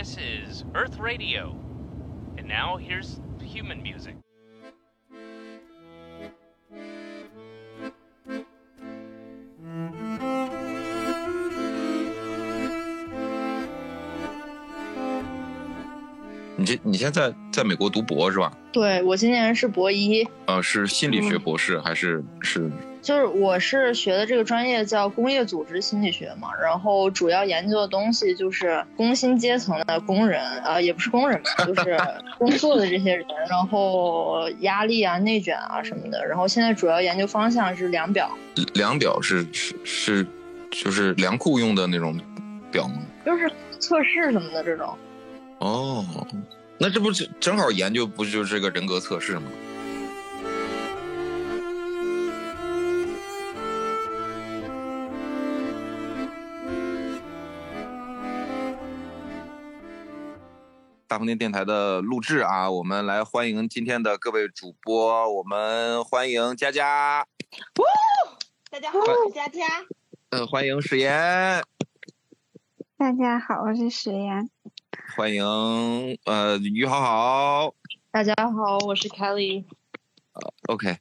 [0.00, 1.54] This is Earth Radio.
[2.38, 4.14] And now here's human music.
[16.58, 18.56] 你这你现在在美国读博是吧？
[18.72, 22.72] 对我今年是博一，呃，是心理学博士、还是是？
[23.01, 31.97] 就是我是学的这个专业叫工业组织心理学嘛，然后主要研究的东西就是工薪阶层的工人，啊、也不是工人吧，就是
[32.37, 36.23] 工作的这些人，然后压力啊、内卷啊什么的。
[36.27, 38.29] 然后现在主要研究方向是量表，
[38.75, 40.27] 量表是是是，
[40.69, 42.15] 就是量库用的那种
[42.71, 43.01] 表吗？
[43.25, 44.95] 就是测试什么的这种。
[45.57, 46.05] 哦，
[46.77, 49.43] 那这不是正好研究不就是这个人格测试吗？
[61.11, 67.27] 大风天电台的录制啊，我们来欢迎今天的各位主播，我们欢迎佳佳，
[68.69, 69.59] 大家好，我是佳佳。
[70.29, 71.61] 呃，欢迎史岩，
[72.95, 74.49] 大家好，我是史岩。
[75.17, 75.43] 欢迎
[76.23, 77.73] 呃于好好。
[78.11, 79.65] 大家好，我是 Kelly。
[80.69, 80.95] OK，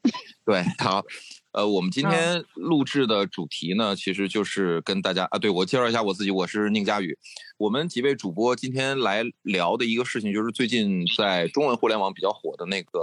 [0.45, 1.05] 对，好，
[1.53, 7.19] 呃，我们今天录制的主题呢，其实就是跟大家啊，对我介绍一下我自己，我是宁佳宇。
[7.59, 13.01] 我们几位主播今天来聊的一个事情，就是最近在中文互联网比较火的那个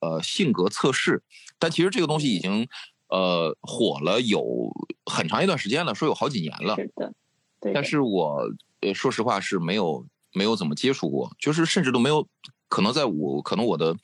[0.00, 1.20] 呃性格测试，
[1.58, 2.68] 但其实这个东西已经
[3.08, 4.70] 呃火了有
[5.06, 6.76] 很长一段时间了，说有好几年了。
[6.76, 7.12] 是的，
[7.60, 7.74] 对的。
[7.74, 8.48] 但是我
[8.82, 12.24] 呃说实话是没有没有怎么接触过，就是甚至都没有，
[12.68, 13.96] 可能在我可能我的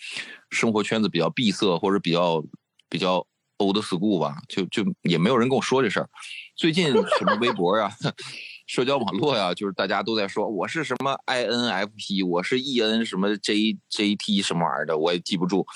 [0.51, 2.45] 生活圈子比较闭塞，或者比较
[2.89, 3.25] 比较
[3.59, 6.09] old school 吧，就就也没有人跟我说这事儿。
[6.57, 7.91] 最近什么微博呀、
[8.67, 15.67] 社交网络呀，就是大家都在说我是什么 INFP，我是 EN 什么 JJT 什么玩意儿的，我也记不住。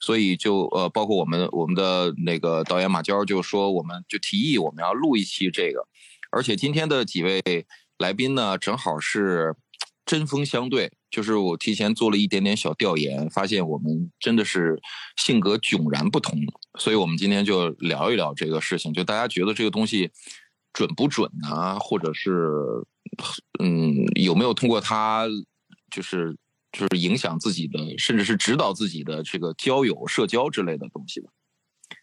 [0.00, 5.88] 所以就呃，包括我们我们的那个导演马娇就说，我们就提议我们要录一期这个，
[6.30, 7.42] 而且今天的几位
[7.98, 9.56] 来宾呢，正好是
[10.08, 10.90] 针锋相对。
[11.10, 14.78] 就是我提前做了一点点小调研，发现我们真的是
[15.16, 16.38] 性格迥然不同，
[16.78, 18.92] 所以我们今天就聊一聊这个事情。
[18.92, 20.10] 就大家觉得这个东西
[20.72, 21.78] 准不准呢？
[21.78, 22.52] 或者是
[23.58, 25.26] 嗯，有没有通过它
[25.90, 26.36] 就是
[26.72, 31.30] 就是影响自己的，甚至是指导自己的这个交友、社交之类的东西吧？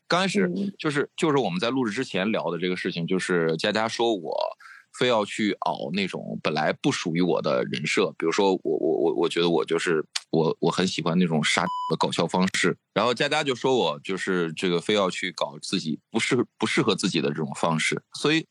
[0.07, 4.54] 刚开始就是就是我们在录制之前聊的这个事情，就是佳佳说我。
[4.97, 18.45] 非要去熬那种本来不属于我的人设，比如说我我我我觉得我就是我我很喜欢那种杀的搞笑方式，然后佳佳就说我就是这个非要去搞自己不适不适合自己的这种方式，所以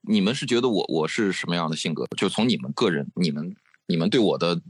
[0.00, 2.06] 你们是觉得我我是什么样的性格？
[2.16, 3.54] 就从你们个人你们
[3.86, 4.60] 你们对我的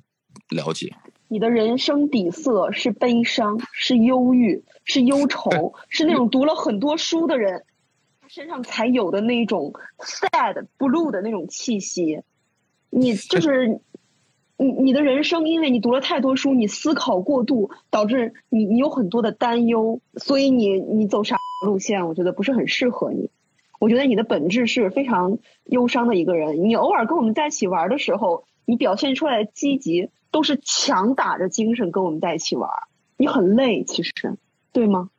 [0.51, 0.93] 了解，
[1.29, 7.65] 你的人生底色是悲伤，是忧郁，是忧愁，是那种读了很多书的人。
[8.33, 12.23] 身上才有的那种 sad blue 的那种气息，
[12.89, 13.81] 你就 是
[14.57, 23.31] 你你的人生，因为你读了太多书，你思考过度，导致你你有很多的担忧，所以你你走啥路线，我觉得不是很适合你。
[23.81, 32.71] 我觉得你的本质是非常忧伤的一个人，你偶尔跟我们在一起玩的时候，你表现出来的积极，都是强打着精神跟我们在一起玩，
[33.17, 34.13] 你很累，其实
[34.71, 35.11] 对吗？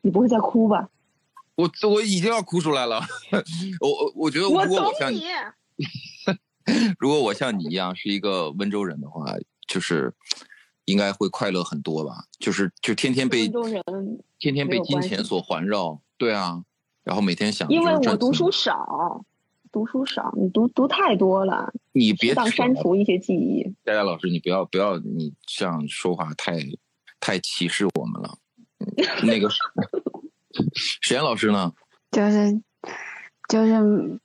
[0.00, 0.90] 你不会再哭吧？
[1.56, 3.00] 我我已经要哭出来了，
[3.80, 5.24] 我我我觉得如果我像你，
[6.98, 9.24] 如果我像你一样是一个温州人的话，
[9.66, 10.12] 就是
[10.84, 12.24] 应该会快乐很多吧。
[12.38, 13.48] 就是就天天被
[14.38, 16.62] 天天被金钱所环绕，对啊，
[17.02, 17.66] 然后每天想。
[17.70, 19.24] 因为我读书少，
[19.72, 23.64] 读书少，你读读太多了，你别当删除一些记忆。
[23.82, 26.58] 佳佳老师，你不要不要，你这样说话太
[27.18, 28.36] 太歧视我们了。
[29.22, 29.48] 那个。
[30.74, 31.72] 史岩老师呢？
[32.10, 32.60] 就是
[33.48, 34.20] 就是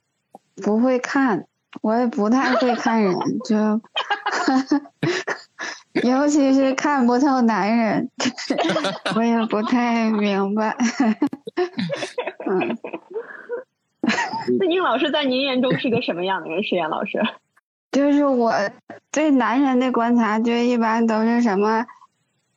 [0.64, 1.46] 不会看，
[1.82, 3.82] 我也不太会看人，就
[6.08, 8.10] 尤其是看不透男人，
[9.16, 10.76] 我也不太明白。
[12.48, 12.78] 嗯，
[14.60, 16.64] 那宁老师在您眼中是个什么样的人？
[16.64, 17.22] 史岩老师，
[17.92, 18.54] 就是我
[19.12, 21.86] 对男人的观察，就一般都是什么。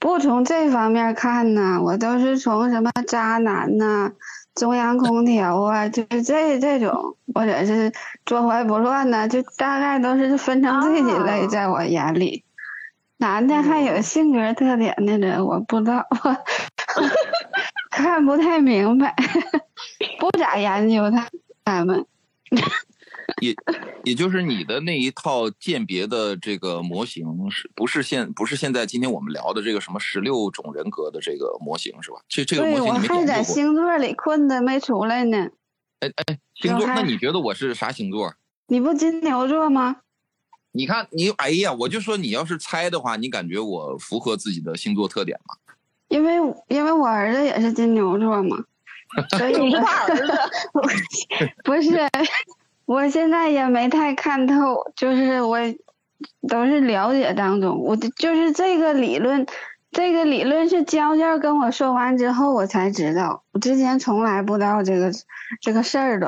[0.04, 4.12] 不从这方面看呢，我都是从什么渣男呐、
[4.54, 7.90] 中央空调啊，就是这这种，或者是
[8.26, 12.44] 坐怀不乱呐，就大概都是分成这几类，在我眼里。
[13.16, 16.36] 男的还有性格特点的人，我不知道，我
[17.90, 19.14] 看不太明白，
[20.20, 21.26] 不咋研究他
[21.64, 22.04] 他们。
[23.40, 23.54] 也
[24.04, 32.18] 也就是你的那一套鉴别的这个模型，是不是现不是现在今天我们聊的这个什么十六种人格的这个模型是吧？
[32.28, 33.42] 这这个模型你没还在？
[33.42, 35.48] 星座里困的没出来呢。
[36.00, 38.34] 哎哎，星座，那你觉得我是啥星座？
[38.66, 39.96] 你不金牛座吗？
[40.72, 45.54] 你看你，哎呀，我就说你要是猜的话，你感觉我符合自己的星座特点吗？
[46.08, 46.34] 因为
[46.68, 48.56] 因为我儿子也是金牛座嘛，
[49.36, 50.32] 所以你是他儿子，
[51.64, 51.90] 不是，
[52.86, 55.58] 我现在也没太看透，就是我
[56.48, 59.46] 都是了解当中，我就就是这个理论，
[59.90, 65.10] 这个理论是娇娇跟我说完之后我才知道，我之前从来不知道这个
[65.60, 66.26] 这个事儿都，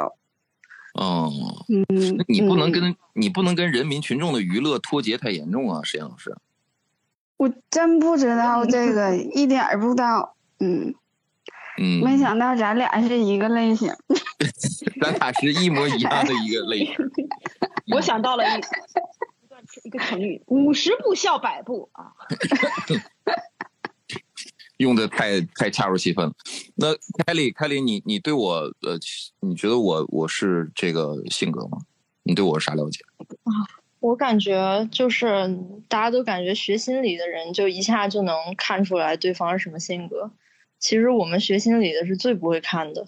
[0.94, 1.32] 哦，
[1.68, 6.36] 嗯，你不能嗯跟、你不能跟人民群众的娱乐脱节太严重啊，石岩老师。
[7.36, 10.94] 我真不知道这个，一点儿不知道，嗯，
[11.78, 13.92] 嗯，没想到咱俩是一个类型，
[15.00, 16.94] 咱俩是一模一样的一个类型。
[17.94, 22.12] 我想到了一一段一个成语：五十步笑百步啊。
[24.78, 26.32] 用的太太恰如其分了。
[26.74, 26.94] 那
[27.24, 28.52] 凯莉，凯莉，你你对我
[28.82, 28.98] 呃，
[29.40, 31.78] 你觉得我我是这个性格吗？
[32.24, 33.00] 你对我有啥了解？
[33.44, 33.52] 啊
[34.00, 35.58] 我感觉就是
[35.88, 40.30] 大家都感觉学心理的人就一下就能看出来对方是什么性格。
[40.78, 43.06] 其实我们学心理的是最不会看的。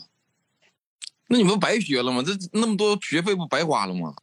[1.28, 2.22] 那你们白学了吗？
[2.24, 4.14] 这那么多学费不白花了吗？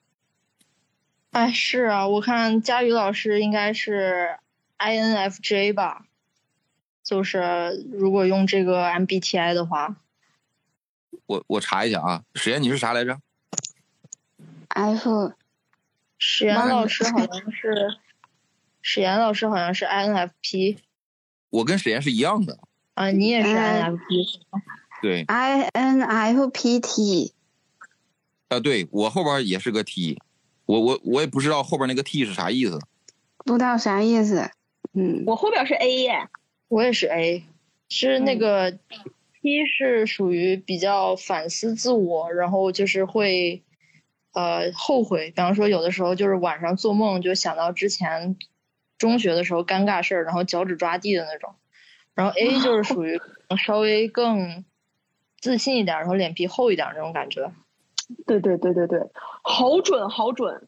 [1.31, 4.37] 哎，是啊，我看佳宇老师应该是
[4.79, 6.05] INFJ 吧，
[7.03, 9.97] 就是如果用这个 MBTI 的话，
[11.25, 13.19] 我我查一下啊，史岩你是啥来着
[14.69, 15.33] ？F
[16.17, 17.97] 史岩老师好像是，
[18.81, 20.77] 史岩老师好像是 INFP
[21.49, 22.57] 我跟史岩是一样的。
[22.95, 24.61] 啊，你也是哎 INFP 是吗？
[25.01, 25.23] 对。
[25.27, 27.33] I N F P T，
[28.47, 30.19] 啊，对我后边也是个 T，
[30.65, 32.79] 我我我也不知道后边那个 T 是啥意思。
[33.45, 34.49] 不知道啥意思，
[34.93, 36.27] 嗯，我后边是 A 耶，
[36.67, 37.43] 我也是 A，
[37.89, 38.39] 是那嗯。
[38.39, 38.71] 个
[39.41, 43.61] T 是属于比较反思自我，然后就是会
[44.33, 48.37] 呃后悔，比方说有的时候就是晚上做梦就想到之前
[48.97, 51.53] 中学的时候尴尬事儿，然后脚趾抓地的那种。
[52.15, 53.19] 然后 A 就是 属于
[53.63, 54.65] 稍微更
[55.39, 57.51] 自信一点，然后脸皮厚一点那种感觉。
[58.25, 58.99] 对对对对对，
[59.43, 60.67] 好准好准，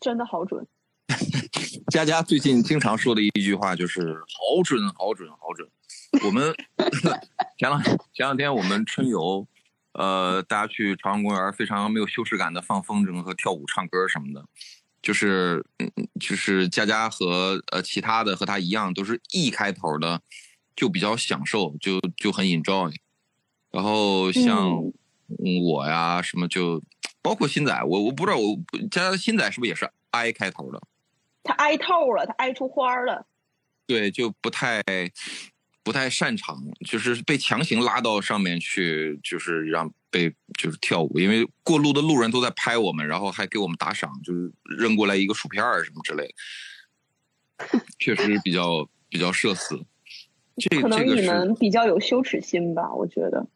[0.00, 0.66] 真的好准。
[1.90, 5.68] 佳佳最近经常说的一句话就是“好准，好准，好准”。
[6.24, 6.54] 我们
[7.58, 9.46] 前两前两天我们春游，
[9.92, 14.44] 呃，大家去朝阳公园，非常没有羞耻感的放风筝和跳舞、唱歌什么的。
[15.00, 15.90] 就是，嗯，
[16.20, 20.20] 就是佳佳和呃其他的和他一样，都是 E 开头的，
[20.78, 22.94] 就比较享受，就就很 enjoy。
[23.72, 24.80] 然后像
[25.64, 26.80] 我呀什么就，
[27.20, 28.56] 包括新仔，我我不知道我
[28.88, 30.80] 佳佳新仔是不是也是 I 开头的？
[31.42, 33.26] 他挨透了，他挨出花儿了。
[33.88, 34.80] 对，就不太
[35.82, 46.32] 不太擅长，就是被强行拉到上面去，就是让被就是跳舞，因为过路的路人都在拍我们，然后还给我们打赏，就是扔过来一个薯片儿什么之类
[47.58, 49.84] 的，确实比较比较社死。
[50.58, 53.46] 这可能你们比较有羞耻心吧，我觉得。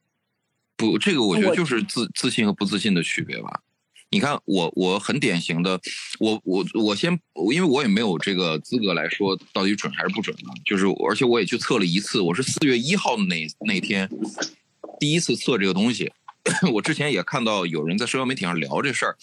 [0.76, 3.62] 不，这个我觉得就是自自信和不自信的区别吧。
[4.10, 5.80] 你看我，我很典型的，
[6.18, 7.18] 我我我先，
[7.52, 10.52] 因为我也没有这个资格来说到底准还是不准啊。
[10.64, 14.08] 就是，而且我也去测了一次，我是四月一号的那那天
[15.00, 16.12] 第一次测这个东西。
[16.74, 19.16] 我之前也看到有人在社交媒体上聊这事儿，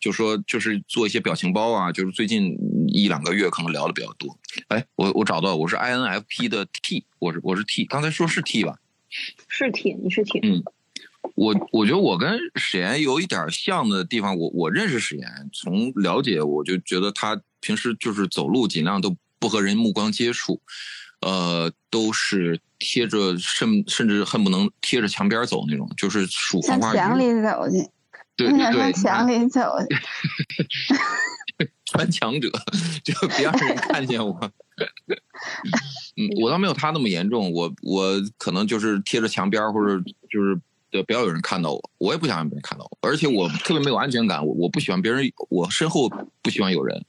[0.00, 2.56] 就说就是做一些表情包啊，就是最近
[2.90, 4.38] 一两个月可能聊的比较多。
[4.68, 8.76] 哎，我我找到我是 INFP 的 T，我是我是 T，刚才说是 T 吧？
[9.48, 10.40] 是 T，，你是 T。
[10.42, 10.62] 嗯
[11.34, 20.60] 我我觉得我跟史岩有一点像的地方，我我认识史岩，从了解我就觉得他平时就是走路尽量都不和人目光接触，
[21.20, 27.88] 呃，都是贴着甚甚至恨不能贴着墙边走那种，就是数向黄花墙鱼，里走去，
[28.36, 29.96] 对 向对对，墙里走去。
[31.90, 32.48] 穿墙者，
[33.02, 34.38] 就别让人看见我。
[36.16, 40.58] 嗯，我倒没有他那么严重，我我可能就是贴着墙边儿或者就是
[40.90, 46.08] 对不要有人看到我，我也不想让别人看到我，而且我特别没有安全感，我我不喜欢别人，我身后
[46.42, 47.04] 不喜欢有人。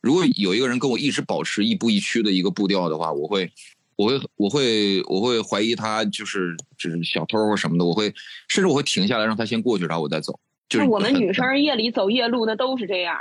[0.00, 3.50] 如果有一个人跟我一直保持亦步亦趋的一个步调的话，我会，
[3.96, 8.14] 我会，我会，我会怀疑他就是就是小偷或什么的，我会
[8.48, 10.38] 甚至我会停下来让他先过去，然后我再走。
[10.68, 13.16] 就是我们女生夜里走夜路，那都是这样。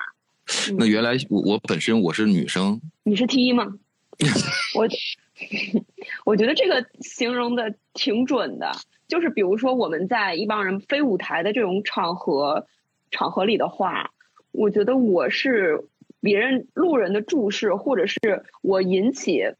[0.77, 3.65] 那原来我我本身我是女生，你是 T 吗？
[4.75, 4.87] 我
[6.25, 8.71] 我觉得这个形容的挺准的，
[9.07, 12.65] 就是比如说我们在一帮人非舞台的这种场合，
[13.11, 14.11] 场合里的话，
[14.51, 15.85] 我觉得我是
[16.21, 19.53] 别人路人的注视，或者是我引起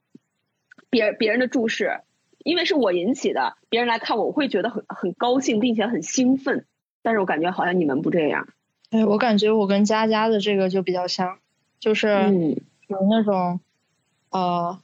[0.90, 2.02] 别别人的注视，
[2.44, 6.66] 因为是我引起的，别人来看我，我会觉得很很高兴，并且很兴奋。
[7.04, 8.48] 但是我感觉好像你们不这样。
[8.90, 11.40] 哎，我感觉我跟佳佳的这个就比较像，
[11.80, 12.56] 就是嗯
[12.88, 13.60] 有那种，
[14.30, 14.80] 呃，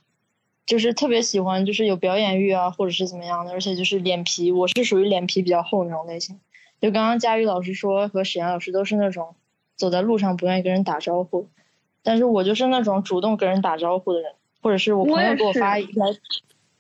[0.66, 6.40] 就是特别喜欢，就是有表演欲啊，或者是怎么样的，而且就是脸皮，我是属于脸皮比较厚那种类型。
[6.82, 9.36] 就刚刚佳宇老师说和沈阳老师都是那种
[9.78, 11.48] 走在路上不愿意跟人打招呼，
[12.02, 16.06] 但是我就是那种主动跟人打招呼的人，或者是我朋友给我发一条，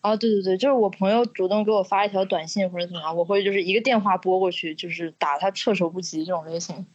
[0.02, 6.86] 哦，对对对，就是我朋友主动给我发一条短信或者怎么样，我会就是一个电话拨过去，就是打他措手不及这种类型。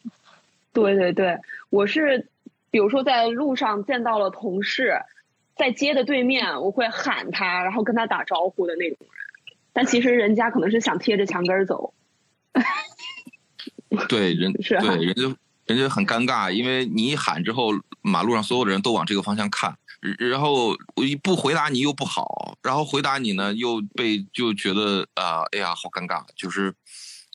[0.72, 1.38] 对对对，
[1.70, 2.28] 我是，
[2.70, 5.00] 比如说在路上见到了同事，
[5.56, 9.10] 在街的对面，我会喊他，然后跟他打招呼的那种人。
[9.72, 11.94] 但其实人家可能是想贴着墙根儿走。
[14.08, 17.70] 对人是啊对人家人家很尴尬，因为你一喊之后，
[18.02, 19.76] 马路上所有的人都往这个方向看，
[20.18, 26.74] 然后我一不回答你又不好，然后回答你呢又被就觉得啊、哎呀好尴尬，就是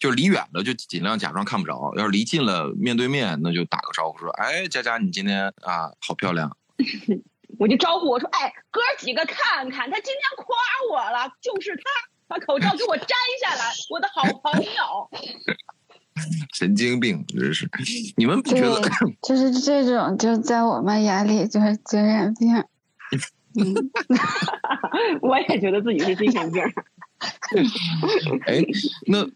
[0.03, 6.57] 就是离远了就尽量假装看不着，要是离近了面对面那就打个招呼说，哎佳佳你今天啊好漂亮，
[7.57, 10.45] 我就招呼我说：“哎，哥几个看看，他今天夸
[10.91, 11.83] 我了，就是他，
[12.27, 15.10] 把口罩给我摘下来，我的好朋友。
[16.53, 17.65] 神经病真是，
[18.17, 18.81] 你们不觉得？
[19.24, 22.53] 就是这种，就在我们眼里就是精神病。
[23.55, 23.74] 嗯，
[25.24, 26.62] ”我也觉得自己是精神病。
[28.48, 28.62] 哎，
[29.07, 29.29] 那呃，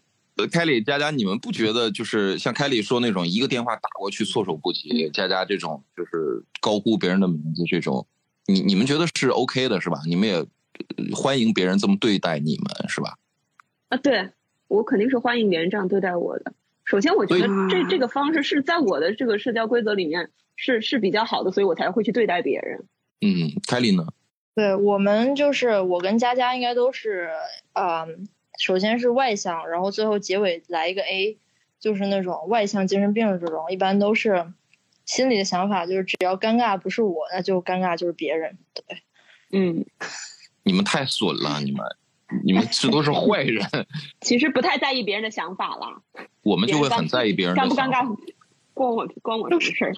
[0.46, 8.06] 凯里、佳佳，你们不觉得就是像凯里说那种一个电话打过去措手不及，佳佳这种就是高估别人的名字这种，
[8.46, 10.00] 你你们觉得是 OK 的是吧？
[10.06, 10.46] 你们也呃
[11.14, 13.18] 欢迎别人这么对待你们是吧？
[13.88, 14.30] 啊，对
[14.68, 16.52] 我肯定是欢迎别人这样对待我的。
[16.84, 22.84] 首先，我觉得这这个方式是在我的这个社交规则里面是是比较好的，所以我才会去对待别人。
[23.20, 24.06] 嗯，凯里呢？
[24.54, 27.28] 对我们就是我跟佳佳应该都是，
[27.74, 28.26] 嗯，
[28.58, 31.38] 首先是外向，然后最后结尾来一个 A，
[31.80, 34.52] 就是那种外向精神病这种，一般都是
[35.06, 38.58] 心里的想法就是只要尴尬不是我，那就尴尬就是别人。
[38.74, 38.98] 对，
[39.52, 39.86] 嗯，
[40.64, 41.82] 你们太损了，你们
[42.44, 43.64] 你们这都是坏人，
[44.20, 46.02] 其实不太在意别人的想法了，
[46.42, 47.88] 我们就会很在意别人的尴不尴。
[47.90, 48.16] 尬，
[48.74, 49.94] 关我关我什么事儿？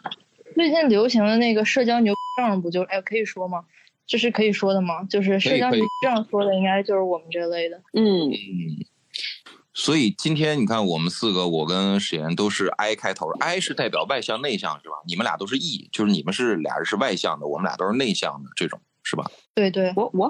[0.55, 3.65] 最近流行的那个社交牛症不就哎可以说吗？
[4.11, 5.05] 这是可以说的吗？
[5.05, 7.81] 就是社交可以牛症说的应该就是我们这类的。
[7.93, 8.35] 嗯，嗯，
[9.73, 14.97] 所以今天你看，我们四个，我跟史岩都是 I 开头，I 是代表外向内向是吧？
[15.07, 19.31] 你们俩都是 E，就是你们是俩人是外向的，我们俩都是内向的，这种是吧？
[19.55, 20.29] 对对，我我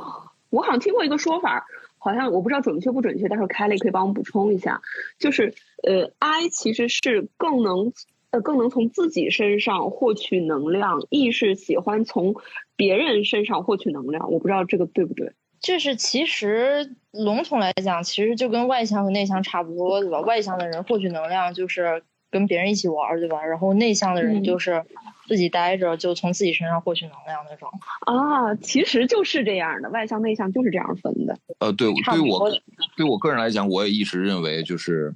[0.50, 1.64] 我好像听过一个说法，
[1.96, 4.82] 好像我不知道准确不准确，待会儿凯莉可以帮我补充一下。
[5.18, 7.94] 就是呃，I 其实是更能
[8.30, 12.34] 呃更能从自己身上获取能量亦是喜欢从
[12.76, 14.30] 别人身上获取能量。
[14.30, 15.32] 我不知道这个对不对？
[15.60, 20.20] 就是其实笼统来讲，其实就跟外向和内向差不多，对吧？
[20.22, 23.44] 外向的人获取能量就是跟别人一起玩儿，对吧？
[23.44, 24.82] 然后内向的人嗯就是
[25.28, 27.68] 自己待着，就从自己身上获取能量那种。
[28.06, 31.36] 啊，其实就是这样的，外向内向就是这样分的。
[31.58, 32.50] 呃，对，对于我
[32.96, 35.12] 对我个人来讲，我也一直认为，就是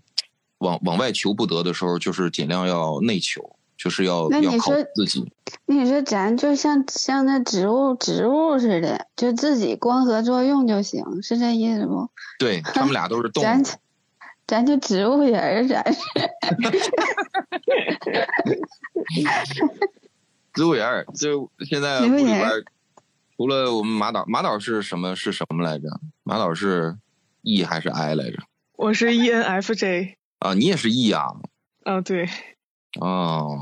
[0.65, 5.33] 往往外求不得的时候，就是尽量要内求，就是要要靠那你说自己。
[5.67, 12.09] 你说咱就像像那植物植物似的，就自己光合作用就行，是这意思不？
[12.41, 13.63] 对他们俩都是动物咱，
[14.47, 16.01] 咱就植物人儿，咱是。
[20.55, 22.01] 植物人儿，就现在
[23.37, 25.89] 除了我们马导，马导是什么是什么来着？
[26.23, 26.97] 马导是
[27.43, 28.39] E 还是 I 来着？
[28.77, 31.25] 我是 E ENFJ，啊，你也是 E 啊？
[31.85, 32.29] 啊对，
[33.01, 33.59] 哦，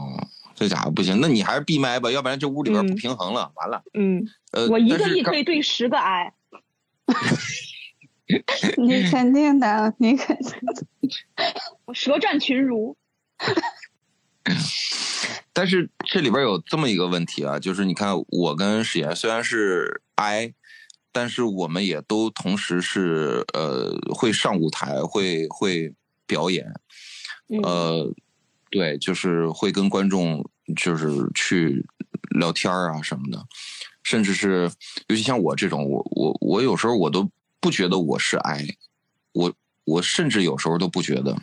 [0.56, 3.84] 这家伙不行，那你还是闭麦吧，要不然这屋里边不嗯平衡了，完了。
[3.94, 6.32] 嗯，呃，我一个 E 可以对十个 I。
[8.78, 10.48] 你肯定的，你肯定。
[11.86, 12.96] 我舌战群儒。
[15.52, 20.54] 但是这里边有这么一个问题啊，就是你看我跟史岩虽然是 I，
[21.12, 25.94] 但是我们也都同时是呃会上舞台，会会
[26.32, 26.64] 表演，
[27.48, 27.60] 嗯。
[27.62, 28.14] 呃，
[28.70, 30.42] 对，就是会跟观众
[30.74, 31.84] 就是去
[32.40, 33.44] 聊天儿啊什么的，
[34.02, 34.70] 甚至是
[35.08, 37.28] 尤其像我这种，我我我有时候我都
[37.60, 38.66] 不觉得我是 I，
[39.32, 39.52] 我
[39.84, 41.36] 我甚至有时候都不觉得，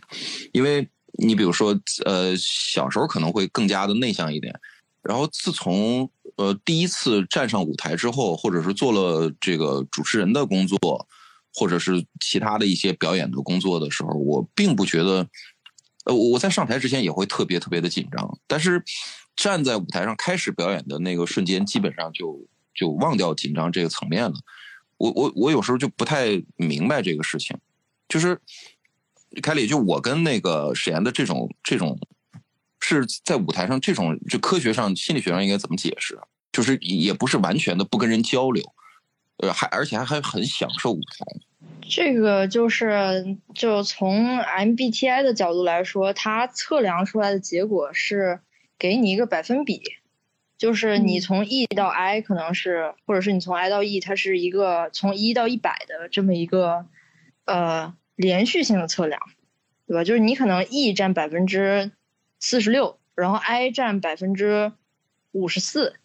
[0.51, 4.59] 因为你比如说呃小时候可能会更加的内向一点，
[5.03, 11.07] 然后自从呃第一次站上舞台之后，或者是做了这个主持人的工作，
[11.53, 15.27] 或者是其他的一些表演的工作的时候，我并不觉得，
[16.05, 18.83] 呃，我在上台之前也会特别特别的紧张，但是
[19.35, 24.33] 站在舞台上开始表演的那个瞬间，基本上就就忘掉紧张这个层面了。
[24.97, 27.57] 我我我有时候就不太明白这个事情，
[28.07, 28.39] 就是
[29.41, 31.97] 凯里，就我跟那个史岩的这种这种
[32.79, 36.19] 是在舞台上这种就科学上心理学上应该怎么解释？
[36.51, 38.63] 就是也不是完全的不跟人交流，
[39.39, 41.25] 呃，还而且还还很享受舞台。
[41.81, 48.41] 这个就是就从 MBTI 的角度来说，它测量出来的结果是
[48.77, 49.81] 给你一个百分比，
[50.57, 56.85] 就是你从 E 到 I 可能是，或者是你从 I 到 E，它是一个从一到一百的这么一个
[57.45, 59.19] 呃连续性的测量，
[59.87, 60.03] 对吧？
[60.03, 61.91] 就是你可能 E 占百分之
[62.39, 64.73] 四十六，然后 I 占百分之
[65.31, 65.95] 五十四，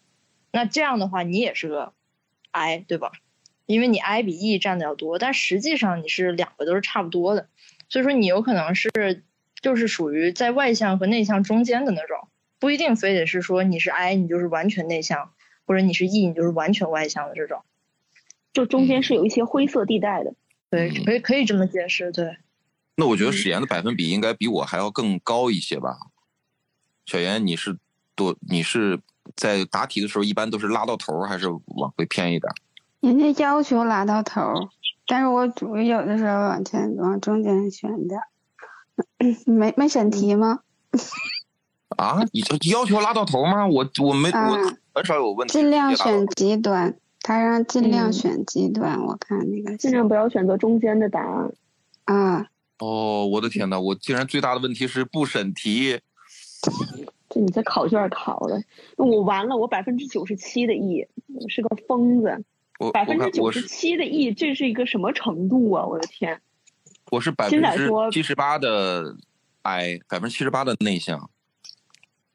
[0.51, 1.93] 那这样的话你也是个
[2.49, 3.11] I，对吧？
[3.65, 7.49] 因为你 I 比 E 占的要多，但实际上你是两个都是差不多的，
[7.89, 8.89] 所以说你有可能是
[9.61, 12.27] 就是属于在外向和内向中间的那种，
[12.59, 15.31] 不一定非得是说你是 I 你就是完全内向，
[15.65, 17.63] 或者你是 E 你就是完全外向的这种。
[18.53, 20.33] 就中间是有一些灰色地带的。
[20.69, 22.37] 对，嗯可以可以这么解释，对。
[22.95, 25.97] 那我觉得史岩的百分比应该比我还要更高一些吧？
[27.05, 27.77] 小严，你是
[28.15, 28.37] 多？
[28.47, 29.01] 你是
[29.35, 32.51] 在答题的时候一般都是拉到头儿，还是往回偏一点？
[33.05, 34.55] 人家要求拉到头儿，
[35.05, 38.23] 但是我主有的时候往前往中间选点儿。
[39.45, 40.61] 没没审题吗？
[41.97, 42.23] 啊？
[42.31, 43.67] 你这要求拉到头吗？
[43.67, 44.57] 我我没啊我
[44.95, 45.53] 很少有问题。
[45.53, 48.99] 尽量选极端，他让尽量嗯选极端。
[49.05, 51.53] 我看那个尽量不要选择中间的答案。
[52.05, 52.47] 啊，
[52.79, 55.99] 哦，我的天呐，我竟然最大的问题是不审题。
[57.29, 58.63] 这你在考卷考的，
[58.97, 61.07] 我完了，我百分之九十七的 E，
[61.39, 62.43] 我是个疯子。
[62.79, 65.85] 我百分之九十我看我是七的 E，这是一个什么程度啊？
[65.85, 66.41] 我的天！
[67.11, 69.15] 我是百金分之七十八的
[69.61, 71.29] I，百分之七十八的内向。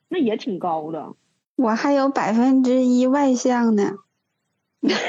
[0.08, 1.12] 那也挺高的。
[1.56, 3.98] 我还有百分之一外向呢。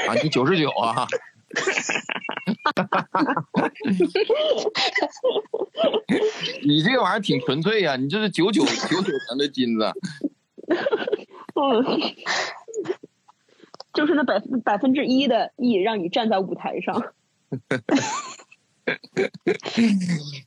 [0.06, 1.06] 啊，你九十九啊？
[6.64, 9.92] 你这个玩意儿挺纯粹呀、你这是九九九九年的金子。
[11.54, 11.84] 嗯，
[13.92, 17.12] 就是那百分百分之一的 E 让你站在舞台上。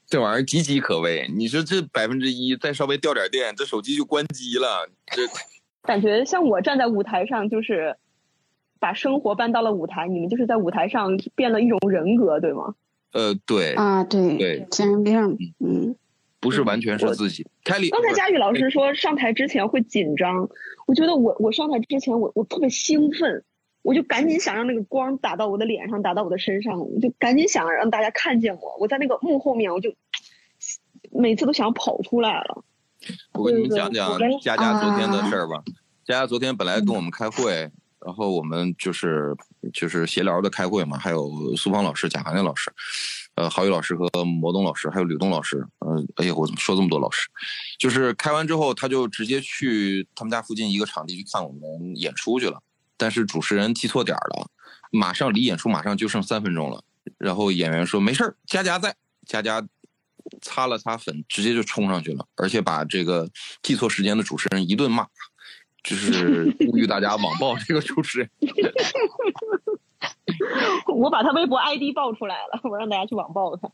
[0.08, 1.30] 这玩意儿岌岌可危。
[1.36, 4.90] 你说这百分之一再稍微掉点电，这手机就关机了。
[5.08, 5.24] 这
[5.84, 7.96] 感觉像我站在舞台上，就是
[8.80, 12.76] 把生活搬到了舞台，你们就是在舞台上变了一种人格，对吗？
[13.14, 15.96] 呃，对，啊，对，对精神病，嗯，
[16.40, 17.46] 不是完全是自己。
[17.64, 20.50] 凯里，刚才佳宇老师说上台之前会紧张，
[20.86, 23.44] 我觉得我我上台之前我我特别兴奋，
[23.82, 28.78] 我就赶紧想让那个光打到我的脸上，打到我的身上，我就赶紧想让大家看见我。
[28.80, 29.94] 我在那个幕后面，我就
[31.12, 32.64] 每次都想跑出来了。
[33.34, 35.64] 我跟你们讲讲佳佳昨天的事儿吧。
[36.04, 37.72] 佳佳昨天本来跟我们开会，
[38.06, 39.36] 然后我们就是
[39.74, 42.72] 就是闲聊的开会嘛，还有苏芳老师、贾涵亮老师，
[43.36, 45.66] 呃，郝宇老师和摩东老师，还有吕东老师。
[45.80, 47.30] 嗯、哎呀，我怎么说这么多老师？
[47.78, 52.62] 就是开完之后，他就直接去他们家附近一个场地去看我们演出去了。
[52.98, 54.48] 但是主持人记错点儿了，
[54.90, 56.82] 马上离演出马上就剩三分钟了。
[57.18, 58.96] 然后演员说没事儿，佳佳在，
[59.28, 59.68] 佳佳
[60.42, 63.30] 擦了擦粉，直接就冲上去了，而且把这个
[63.62, 65.06] 记错时间的主持人一顿骂，
[65.84, 68.30] 就是呼吁大家网暴这个主持人。
[70.96, 73.70] 我把他微博 ID 爆出来了，我让大家去网暴他。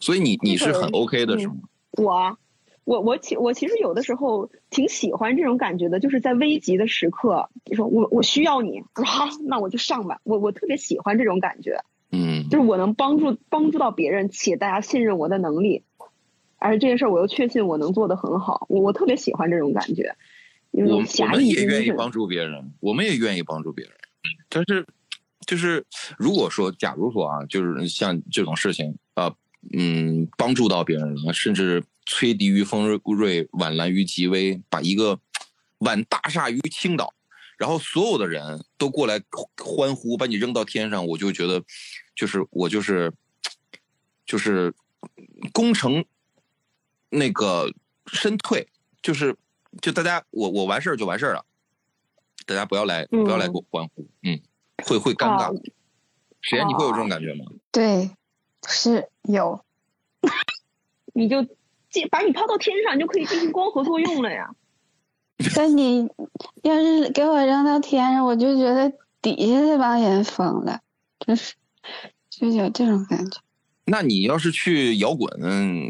[0.00, 1.54] 所以你你是很 OK 的，是吗？
[1.92, 2.38] 我，
[2.84, 10.20] 我我其我其实有的时候挺喜欢这种感觉的，就是在危急的时刻，你说我我需要你，我说好，那我就上吧。
[10.24, 15.82] 我我特别喜欢这种感觉，嗯就是我能帮助帮助到别人，且大家信任我的能力，
[16.58, 20.14] 而这件事儿我又确信我能做得很好，我我特别喜欢这种感觉，
[20.70, 21.46] 因为我我们。
[21.46, 23.94] 也愿意帮助别人，我们也愿意帮助别人，
[24.48, 24.86] 但是
[25.46, 25.84] 就是
[26.18, 29.34] 如果说，假如说啊，就是像这种事情啊、
[29.72, 35.18] 嗯，帮助到别人了，甚至吹笛于锋锐，挽澜于疾危，把一个
[35.78, 37.12] 挽大厦于倾倒，
[37.58, 39.22] 然后所有的人都过来
[39.56, 41.62] 欢呼，把你扔到天上，我就觉得，
[42.14, 43.12] 就是我就是
[44.24, 44.72] 就是
[45.52, 46.04] 功成
[47.10, 47.70] 那个
[48.06, 48.66] 身退，
[49.02, 49.36] 就是
[49.82, 51.44] 就大家我我完事儿就完事儿了，
[52.46, 54.40] 大家不要来不要来给我欢呼，嗯，
[54.84, 55.60] 会会尴尬啊。
[56.40, 57.44] 谁你会有这种感觉吗？
[57.72, 58.10] 对，
[58.68, 59.64] 是有，
[61.14, 61.42] 你就
[61.90, 64.54] 进把你抛到天上，你就可以进行光合作用了呀。
[65.56, 66.08] 但你
[66.62, 70.80] 要是给我扔到天上，我就觉得底下这帮人疯了，
[71.26, 71.54] 就是
[72.30, 73.40] 就有这种感觉。
[73.86, 75.28] 那你要是去摇滚，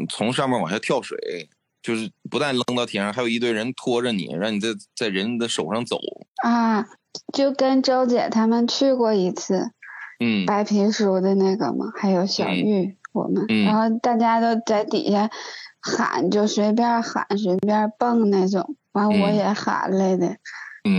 [0.09, 1.49] 从上面往下跳水，
[1.85, 5.99] 就是不但扔到天上，还有一堆人拖着你，让你在在人的手上走。
[6.43, 6.83] 啊，
[7.31, 9.69] 就跟周姐他们去过一次
[10.19, 15.29] 嗯白皮书的那个嘛，还有小嗯玉我们，嗯然后大家都在底下
[15.79, 20.25] 喊，就随便喊随便蹦那种，完我嗯也喊来的，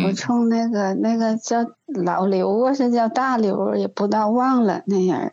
[0.05, 1.64] 我嗯冲那个那个叫
[2.05, 5.33] 老刘啊，是叫大刘，也不知道忘了那人。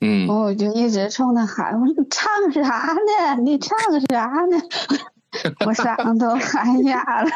[0.00, 3.34] 嗯然后我就一直冲他喊：“我说你唱啥呢？
[3.42, 3.76] 你唱
[4.08, 4.58] 啥呢？”
[5.66, 7.30] 我嗓子都喊哑了。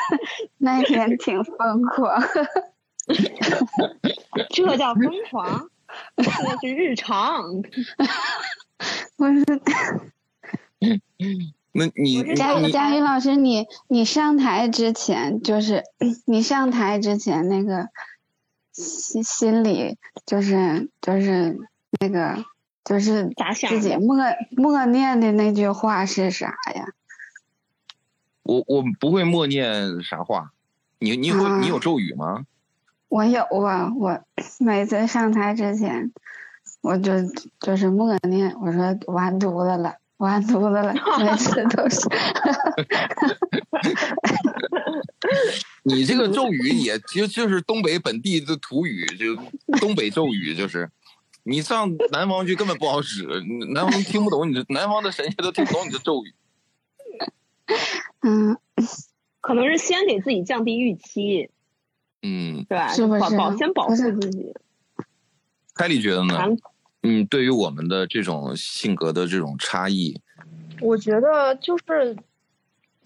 [0.58, 2.22] 那天挺疯狂。
[4.50, 5.68] 这叫疯狂，
[6.16, 7.42] 这是日常。
[9.18, 9.44] 我说
[11.74, 15.82] 那你佳你佳宇老师，你你上台之前，就是
[16.26, 17.88] 你上台之前那个
[18.72, 21.58] 心心里就是就是
[22.00, 22.44] 那个
[22.84, 23.70] 就是咋想？
[23.70, 24.16] 自己默
[24.50, 26.88] 默念的那句话是啥呀？
[28.42, 30.52] 我我不会默念啥话，
[30.98, 32.44] 你你会啊你有咒语吗？
[33.08, 34.20] 我有啊，我
[34.58, 36.10] 每次上台之前，
[36.80, 37.12] 我就
[37.60, 42.00] 就是默念，我说完犊子了，完犊子了，每次都是。
[45.84, 49.36] 你这个咒语也就就是东北本地的土语，就
[49.78, 50.90] 东北咒语，就是
[51.44, 53.26] 你上南方去根本不好使，
[53.72, 56.34] 南方听不懂你的，南方的神仙都听不懂你的咒语。
[58.22, 58.56] 嗯，
[59.40, 61.50] 可能是先给自己降低预期，
[62.22, 62.88] 嗯，对吧？
[62.88, 64.54] 保是不是保先保护自己。
[65.74, 66.38] 凯里觉得呢？
[67.02, 70.20] 嗯，对于我们的这种性格的这种差异，
[70.80, 72.16] 我觉得就是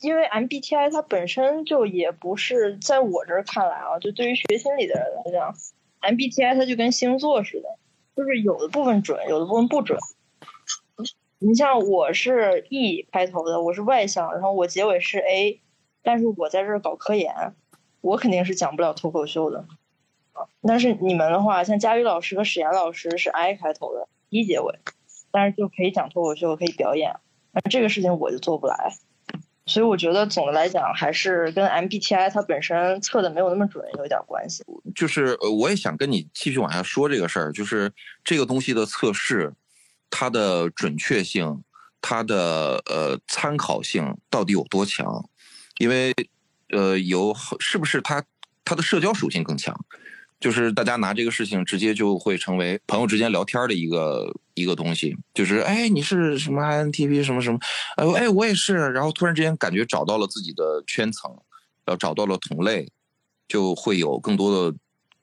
[0.01, 5.57] 因为 MBTI 它本身就也不是在我这儿看来啊，就对于学心理的人来讲
[6.03, 7.69] ，MBTI 它就跟星座似的，
[8.17, 9.99] 就是有的部分准，有的部分不准。
[11.39, 15.61] 你像我是 E 开头的，我是外向，然后我结尾是 A，
[16.03, 17.55] 但是我在这儿搞科研，
[18.01, 19.67] 我肯定是讲不了脱口秀的。
[20.63, 24.79] 但是你们的话，像佳宇老师和史岩老师是 I 开头的，E 结尾，
[25.31, 27.17] 但是就可以讲脱口秀，可以表演。
[27.53, 28.95] 那这个事情我就做不来，
[29.67, 34.63] 所以我觉得总的来讲还是跟 MBTI 它本身测的没有那么准有点关系。
[34.95, 37.93] 就是呃我也想跟你继续往下说这个事儿，就是
[38.25, 39.53] 这个东西的测试，
[40.09, 41.63] 它的准确性，
[42.01, 45.29] 它的呃参考性到底有多强？
[45.79, 46.15] 因为
[46.71, 48.25] 呃有是不是它
[48.65, 49.77] 它的社交属性更强？
[50.39, 57.59] 就是大家拿这个事情直接就会成为朋友之间聊天的一个一个东西，就是哎你是什么 INTP 什么什么，
[57.97, 61.31] 哎哎我也是，然后突然之间感觉找到了自己的圈层，
[61.85, 62.91] 然后找到了同类，
[63.47, 64.77] 就会有更多的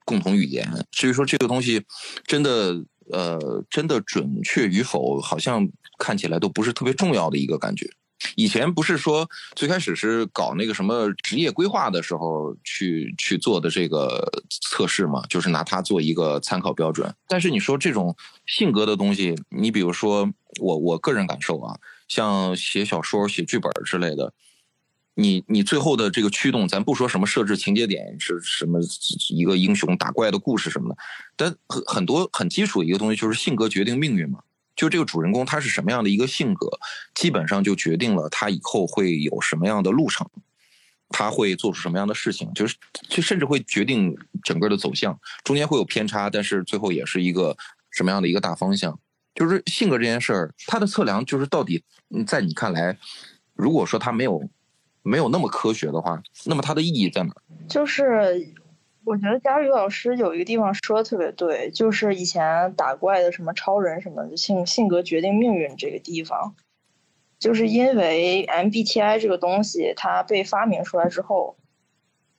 [0.05, 0.65] 共同语言。
[0.91, 1.83] 至于说这个东西
[2.25, 2.75] 真的
[3.11, 5.67] 呃真的准确与否，好像
[5.97, 7.89] 看起来都不是特别重要的一个感觉。
[8.35, 14.31] 以前不是说最开始是搞那个什么职业规划的时候去去做的这个
[14.61, 17.13] 测试嘛，就是拿它做一个参考标准。
[17.27, 24.33] 但是你说这种性格的东西，你比如说我我个人感受啊，像写小说、写剧本之类的，
[25.15, 28.79] 你你最后的这个驱动，咱不说什么设置情节点是什么
[29.29, 30.97] 一个英雄打怪的故事什么的，
[31.35, 34.39] 但很很多很基础的一个东西就是性格决定命运嘛。
[34.75, 36.67] 就这个主人公他是什么样的一个性格，
[37.13, 40.27] 基本上就决定了他以后会有什么样的路程，
[41.09, 42.75] 他会做出什么样的事情，就是
[43.07, 45.19] 就甚至会决定整个的走向。
[45.43, 47.55] 中间会有偏差，但是最后也是一个
[47.91, 48.99] 什么样的一个大方向。
[49.35, 51.83] 就是性格这件事儿，它的测量就是到底
[52.27, 52.97] 在你看来，
[53.55, 54.47] 如果说它没有
[55.01, 57.33] 没有那么科学的话，那么它的意义在哪？
[57.67, 58.53] 就是
[59.05, 66.55] 我觉得佳宇老师有一个地方说的特别对，就是以前打怪的什么超人什么的性性格决定命运这个地方，
[67.39, 71.57] 就是因为 MBTI 这个东西它被发明出来之后，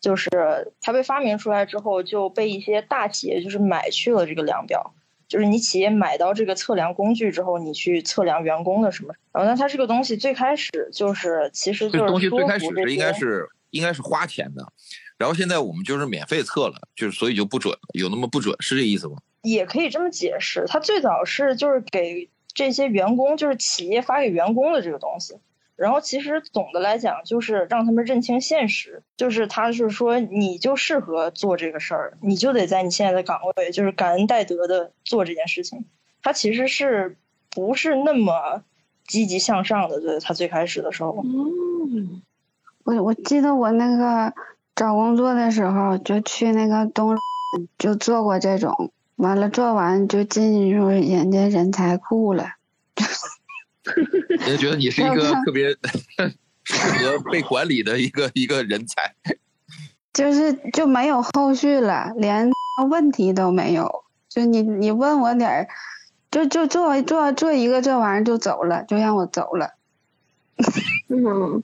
[0.00, 4.94] 就是它被发明出来之后就被一些大企业就是买去了这个量表。
[5.26, 9.14] 就是你企业买到这个测量工具之后，你去测量员工的什么？
[9.32, 14.72] 然后那它这个东西最开始就是其实就是这东西最开始是应该是应该是花钱的，
[15.16, 19.16] 然后现在我们就是免费测了，就是所以就不准了，有那么不准是这意思吗？
[19.42, 25.36] 也可以这么解释，它最早是就是给这些员工，就是企业发给员工的这个东西。
[25.76, 35.84] 然后其实总的来讲，就是让他们认清现实，就是他是说你就适合做这个事儿，你就得在你现在的岗位，就是感恩戴德的做这件事情。
[36.22, 37.18] 他其实是
[37.50, 38.62] 不是那么
[39.06, 40.00] 积极向上的？
[40.00, 42.22] 对他最开始的时候，嗯，
[42.84, 44.32] 我我记得我那个
[44.74, 47.16] 找工作的时候，就去那个东，
[47.78, 52.46] 就做过这种，完了做完就进入人家人才库了。
[54.46, 55.70] 人家觉得你是 一个特别
[56.64, 59.14] 适合被管理的一个一个人才。
[60.12, 62.50] 就是就没有后续了，连
[62.88, 64.04] 问题都没有。
[64.28, 65.68] 就你你问我点儿，
[66.30, 69.74] 就就做做做一个这玩意儿就走了，就让我走了。
[71.10, 71.62] 嗯，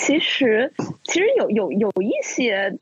[0.00, 0.72] 其实
[1.04, 2.78] 其实有有有一些，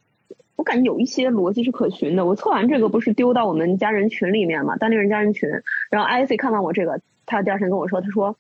[0.54, 2.24] 我感觉有一些逻辑是可循的。
[2.24, 5.50] 我测完这个不是丢到我们家人群里面嘛，单立人家人群。
[5.90, 8.37] 然后 IC 看完我这个，他第二天跟我说，他说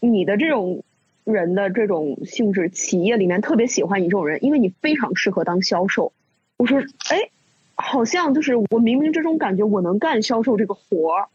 [0.00, 0.82] 你的这种
[1.24, 6.12] 人的这种性质，企业里面特别喜欢你这种人，因为你非常适合当销售。
[6.56, 7.30] 我说，哎，
[7.74, 11.28] 好像就是我冥冥之中感觉我能干销售这个活儿。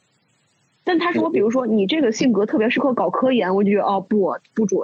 [0.84, 4.82] 但他说，比如说你这个性格特别适合搞科研，我就觉得哦不不准，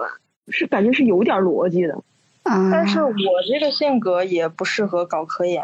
[0.52, 2.04] 是感觉是有点逻辑的。
[2.44, 3.14] 啊，但是我
[3.48, 5.64] 这个性格也不适合搞科研。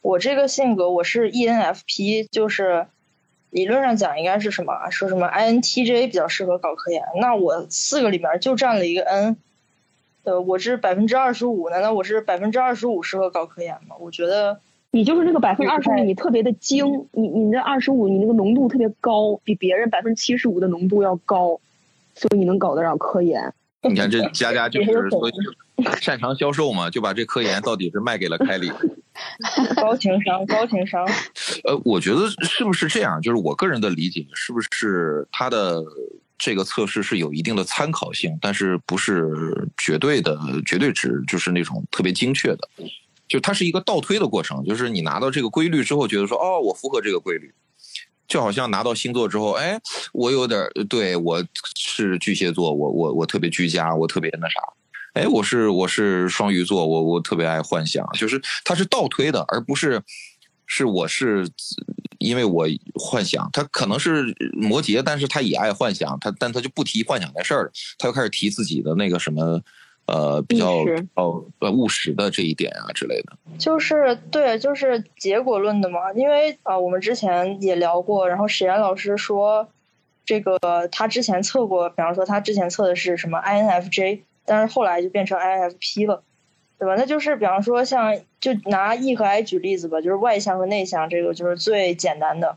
[0.00, 2.86] 我这个性格我是 ENFP，就是
[3.50, 4.90] 理论上讲应该是什么啊？
[4.90, 7.02] 说什么 INTJ 比较适合搞科研。
[7.20, 9.36] 那我四个里面就占了一个 N，
[10.22, 13.96] 呃，我是百分之二十五，难道我是百分之二十五适合搞科研吗？
[14.00, 14.60] 我觉得
[14.90, 21.60] 你就是那个百分之二十五，你特别的精，你你那二十五，你那个浓度特别高，比别人百分之七十五的浓度要高，
[22.14, 23.52] 所以你能搞得了科研。
[23.82, 25.32] 你看这佳佳就是所以
[26.00, 28.72] 擅长销售嘛，就把这科研到底是卖给了凯里。
[29.76, 31.04] 高情商，高情商。
[31.64, 33.20] 呃，我觉得是不是这样？
[33.20, 35.82] 就是我个人的理解，是不是他的
[36.36, 42.68] 这个测试是有一定的参考性，但是不是绝对的绝对值，就是那种特别精确的。
[43.28, 47.52] 就它是一个倒推的过程，就是你拿到这个规律之后，觉得说哦，我符合这个规律，
[48.28, 49.80] 就好像拿到星座之后，哎，
[50.12, 51.42] 我有点对我
[51.74, 54.60] 是巨蟹座，我我我特别居家，我特别那啥。
[55.14, 60.00] 哎，我是我是双鱼座，我我特别爱幻想，就是它是倒推的，而不是
[60.66, 61.48] 是我是
[62.18, 69.60] 因为我幻想，他可能是摩羯，但是他也爱幻想，他但他就不提幻想的事儿，他就开始提自己的那个什么
[70.08, 73.32] 呃比较哦呃务实的这一点啊之类的。
[73.58, 79.68] 就是对，就是结果论的嘛，因为啊、我们之前也聊过，然后史岩老师说，
[80.24, 80.58] 这个
[80.90, 84.22] 他之前测过，比方说他之前测的是什么 INFJ。
[84.50, 86.22] 但是后来就变成 INFP 了，
[86.78, 86.94] 对吧？
[86.96, 92.56] 那就是比方说像就拿 E 和 I 举例子吧，就是外向和内向，这个就是最简单的。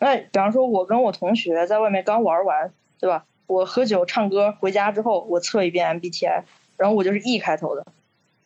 [0.00, 3.24] 那比方说，我跟我同学在外面刚玩完，对吧？
[3.46, 6.42] 我喝酒唱歌回家之后，我测一遍 MBTI，
[6.78, 7.84] 然后我就是 E 开头的。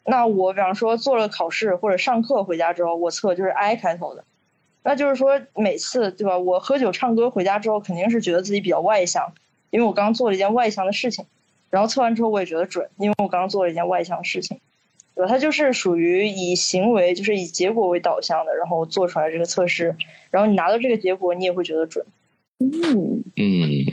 [0.05, 4.25] 那我比方说做了考试或者上课回家之后，我测就是 I 开头的。
[4.83, 6.37] 那就是说每次对吧？
[6.39, 9.33] 我喝酒唱歌回家之后，肯定是觉得自己比较外向，
[9.71, 11.25] 因为我刚做了一件外向的事情。
[11.71, 14.59] 然后测完之后我也觉得准，因为我刚刚做了一件外向的事情，
[15.15, 15.29] 对吧？
[15.29, 19.95] 它就是属于以行为，就是以结果为导向的，然后做出来这个测试，
[20.31, 22.05] 然后你拿到这个结果，你也会觉得准。
[22.59, 23.87] 嗯嗯，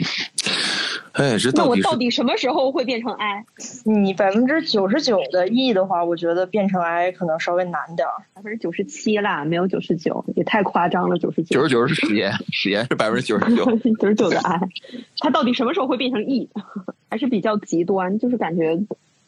[1.19, 3.43] 哎，这那我到底是到底什么时候会变成 I？
[3.83, 8.13] 你百分之九十九的 E 的话，我觉得变成 I 可能稍微难点儿。
[8.33, 13.65] 百分之九十七啦，没有九十九，也太夸张了，九十九十九是实验，实验是百分之九十九。
[13.99, 14.61] 九十九的 I，
[15.17, 16.49] 它到底什么时候会变成 E？
[17.11, 18.79] 还是比较极端，就是感觉，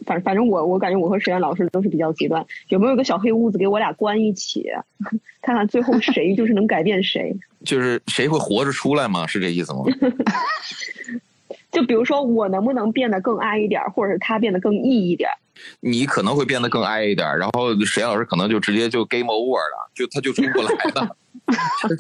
[0.06, 2.45] 反反正我我感觉我和实验老师都是比较极端。
[2.69, 4.69] 有没有一个小黑屋子给我俩关一起，
[5.41, 7.36] 看看最后谁就是能改变谁？
[7.65, 9.27] 就是谁会活着出来吗？
[9.27, 9.82] 是这意思吗？
[11.72, 15.30] 就比如说我能不能变得更 I 一点，或者是他变得更 E 一点？
[15.80, 21.16] 你可能会变得更哀一点，然后实验老师可能就直接就 game over 了，就他就出不来了。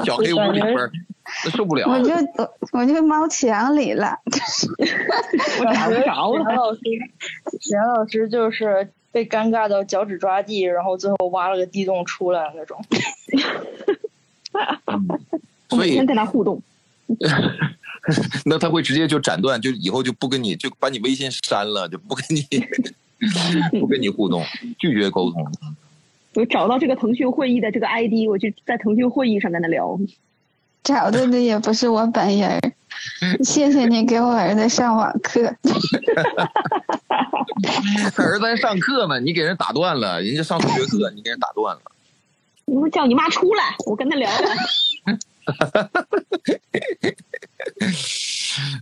[0.05, 0.91] 小黑屋里边儿，
[1.43, 1.87] 那受不了。
[1.87, 4.17] 我就我我就猫墙里了。
[5.59, 5.65] 我
[6.05, 6.45] 找不着史了。
[6.49, 6.79] 沈老师，
[7.59, 12.79] 沈老师就是被尴尬到脚趾抓地，然后最后挖了个地洞出来那种。
[15.69, 16.61] 我所以每天跟他互动，
[18.45, 22.41] 那他会直接就斩断，就以后就不跟你就把你微信删了，就不跟你
[23.79, 24.43] 不跟你互动，
[24.79, 25.45] 拒绝沟通。
[26.33, 29.99] 我找到这个腾讯会议的这个 ID，我就在腾讯会议上跟他聊。
[30.83, 32.73] 找的的也不是我本人儿，
[33.43, 35.55] 谢谢你给我儿子上网课。
[38.15, 41.81] 他儿子还上课呢，你给人打断了，人家上数学课，你给人打断了。
[42.65, 44.49] 你说叫你妈出来，我跟他聊聊。
[45.51, 46.27] 哈哈哈哈哈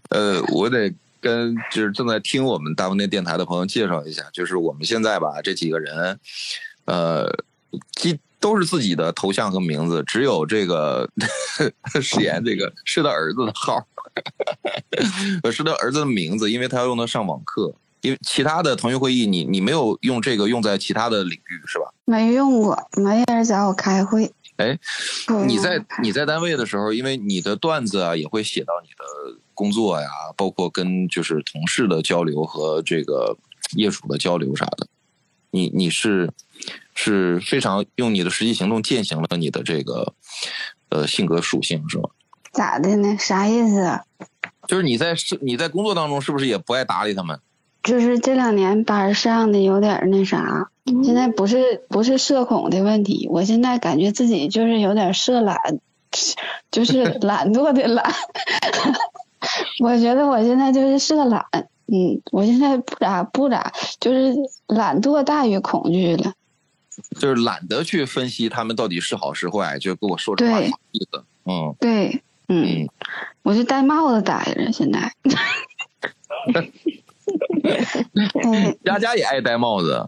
[0.09, 6.19] 呃，我得跟就是正在听我们大风天电台的朋友介绍一下，就是我们现在吧，这几个人，
[6.85, 7.29] 呃，
[7.95, 11.09] 基都是自己的头像和名字，只有这个
[12.01, 13.85] 史岩这个是他儿子的号，
[15.51, 17.73] 是他儿子的名字，因为他要用它上网课。
[18.01, 21.93] 因为其他的腾讯会议你你没有用这个用在其他的领域是吧？
[22.05, 24.31] 没用过，没人找我开会。
[24.59, 24.77] 哎，
[25.47, 33.37] 你在你在单位的时候，因为你的段子啊也会写到你的工作呀，包括跟就是同事的交流和这个
[33.77, 34.85] 业主的交流啥的，
[35.51, 36.29] 你你是
[36.93, 40.13] 是非常用你的实际行动践行了你的这个
[40.89, 42.09] 呃性格属性是吗？
[42.51, 43.15] 咋的呢？
[43.17, 44.03] 啥意思啊？
[44.67, 47.39] 就是你在是你在工作当中是不是也不爱搭理他们？
[47.83, 50.69] 就是这两年班儿上的有点那啥，
[51.03, 55.57] 现在不是不是社恐的问题，我现在感觉自己就是有点社懒，
[56.71, 58.13] 就是 懒惰的懒。
[59.81, 61.45] 我觉得我现在就是社懒，
[61.87, 64.35] 嗯，我现在不咋不咋，就是
[64.67, 66.33] 懒惰大于恐惧了。
[67.17, 70.69] 就是懒得去分析他们到底是好是坏，就跟我说这话意
[71.09, 71.23] 思？
[71.45, 72.89] 嗯对，嗯，嗯，
[73.41, 75.13] 我就戴帽子待着，现在。
[78.43, 80.05] 嗯，佳佳也爱戴帽子，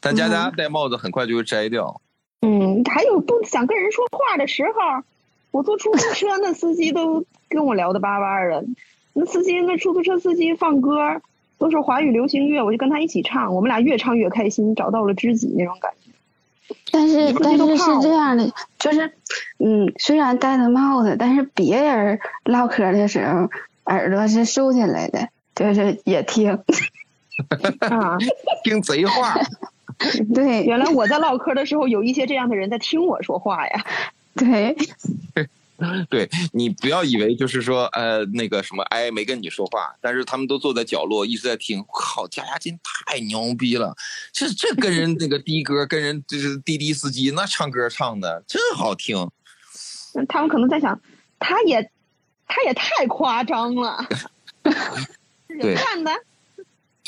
[0.00, 2.00] 但佳佳戴帽子很快就会摘掉。
[2.40, 5.04] 嗯，还有不想跟人说话的时候，
[5.50, 8.64] 我坐出租车，那司机都跟我聊的巴巴的。
[9.12, 11.22] 那司机，那出租车司机放歌
[11.58, 16.10] 都是华语流行乐，我就跟他一起唱，我们俩越唱越开心，找到了知己那种感觉。
[16.90, 19.12] 但是但是是这样的，就是，
[19.58, 23.50] 嗯，虽然戴着帽子，但是别人唠嗑的时候，
[23.84, 26.58] 耳朵是竖起来的，就是也听。
[27.80, 28.16] 啊，
[28.62, 29.34] 听贼话，
[30.32, 33.84] 对原来我在唠嗑的时候，有一些这样的人在听我说话呀。
[34.36, 34.76] 对，
[36.08, 41.84] 对你不要以为就是说呃那个什么哎没跟你说话，但是他们都坐在角落一直在听。
[41.92, 43.96] 靠，佳佳金太牛逼了，
[44.32, 49.28] 这这跟人那个的哥跟人就是滴滴司机那唱歌唱的真好听。
[50.28, 51.00] 他们可能在想，
[51.40, 51.90] 他也，
[52.46, 54.06] 他也太夸张了。
[55.60, 56.10] 对看的，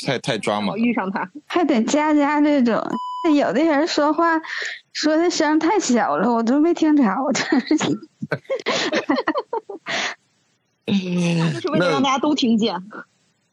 [0.05, 2.81] 太太抓马我，遇上他，还得加加这种，
[3.35, 4.39] 有的人说话
[4.93, 7.77] 说的声太小了，我都没听着，真是。
[10.85, 10.93] 就
[11.59, 12.75] 是为了 让大家都听见。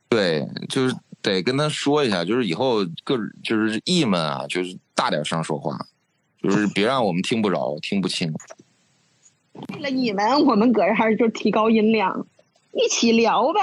[0.08, 5.76] 对，就是得跟他说一下，就是以后各就是艺们啊，就是大点声说话，
[6.40, 8.32] 就是别让我们听不着、听不清。
[9.72, 12.26] 为了你们，我们搁这还是就提高音量，
[12.74, 13.60] 一起聊呗。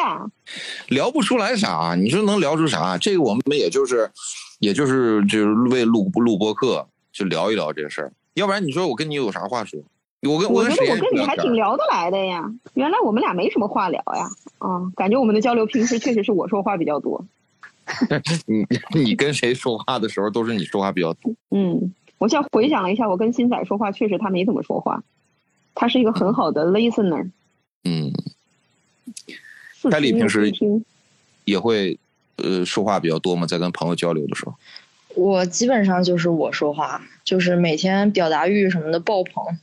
[0.89, 2.97] 聊不出来啥，你说能聊出啥？
[2.97, 4.09] 这个我们也就是，
[4.59, 8.13] 也就是就是为录录播课，就聊一聊这事儿。
[8.33, 9.79] 要不然你说我跟你有啥话说？
[10.23, 12.51] 我跟我觉得我跟你还挺聊得来的呀。
[12.75, 14.29] 原来我们俩没什么话聊呀。
[14.59, 17.25] 啊，感觉我们的交流平时确实是我说话比较多。
[18.45, 21.33] 你你跟谁说话的时候都是你说话比较多。
[21.49, 25.03] 嗯，我现在回想了一下，我跟新仔说话，确实他没怎么说话，
[25.73, 27.31] 他是一个很好的 listener。
[27.83, 28.40] 嗯，四
[29.89, 30.51] 凯里平时
[31.45, 31.97] 也会
[32.35, 33.47] 呃说话比较多吗？
[33.47, 34.53] 在跟朋友交流的时候。
[35.15, 39.57] 我基本上就是我说话，就是每天表达欲什么的爆棚。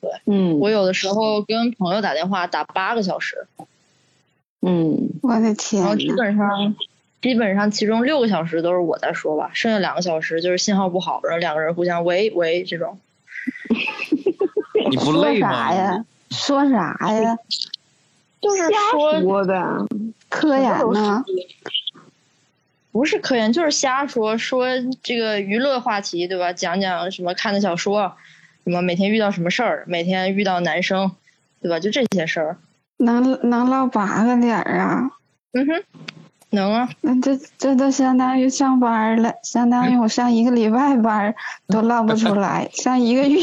[0.00, 3.46] 对嗯，我有的时候跟朋友打电话打八个小时，
[4.62, 6.74] 嗯，我的天然后基，本上
[7.20, 12.98] 基本上其中六个小时都是我在说吧，剩下两个小时就是信号不好，然后两个人互相喂喂这种。
[14.90, 15.74] 你不说啥？
[15.74, 16.04] 呀？
[16.30, 17.36] 说啥呀？
[18.40, 19.62] 就是瞎说说呗。
[20.28, 21.24] 科研呢？
[22.92, 24.66] 不是科研，就是瞎说说
[25.02, 26.52] 这个娱乐话题，对吧？
[26.52, 28.16] 讲讲什么看的小说，
[28.64, 31.12] 什么每天遇到什么事儿，每天遇到男生，
[31.62, 31.78] 对吧？
[31.78, 32.56] 就这些事儿。
[32.96, 35.10] 能能唠八个点儿啊？
[35.52, 35.82] 嗯哼，
[36.50, 36.88] 能啊。
[37.00, 41.34] 那这这都相当于上班了，相当于我上一个礼拜班
[41.68, 43.40] 都唠不出来，上一个月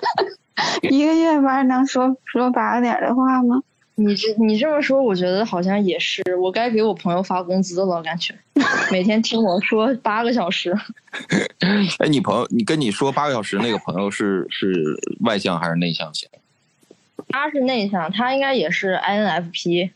[0.90, 3.62] 一个月班能说说八个点儿的话吗？
[3.94, 8.34] 你这你这么说，我觉得好像也是，我该给我朋友发工资了，感觉
[8.90, 10.74] 每天听我说八个小时。
[11.98, 14.74] 哎，你朋友，你跟你说八个小时那个朋友是是
[15.20, 16.28] 外向还是内向型？
[17.28, 19.90] 他是内向，他应该也是 INFP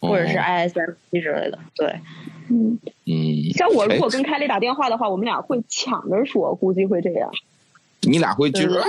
[0.00, 1.58] 或者是哦 ISFP 之类的。
[1.76, 2.00] 对，
[2.50, 7.30] 嗯，嗯，像我如哎果跟凯莉打电话的话，我们俩会抢着说，估计会这样。
[8.06, 8.82] 你俩会就是对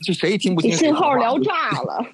[0.00, 0.60] 这谁听不。
[0.60, 2.06] 信号聊炸了。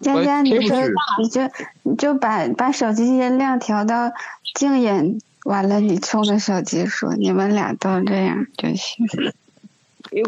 [0.00, 0.76] 佳佳，你说
[1.18, 1.40] 你就
[1.82, 4.12] 你就把把手机音量调到
[4.54, 9.06] 静音，完了你冲着手机说，你们俩都这样就行。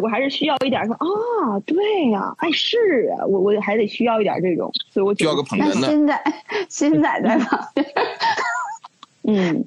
[0.02, 6.22] 我还是需要一点说啊，对呀、哎是啊，我我还得需要一点这种，所以我需要个捧哏的，新仔
[6.68, 7.86] 新仔在旁边，
[9.24, 9.64] 嗯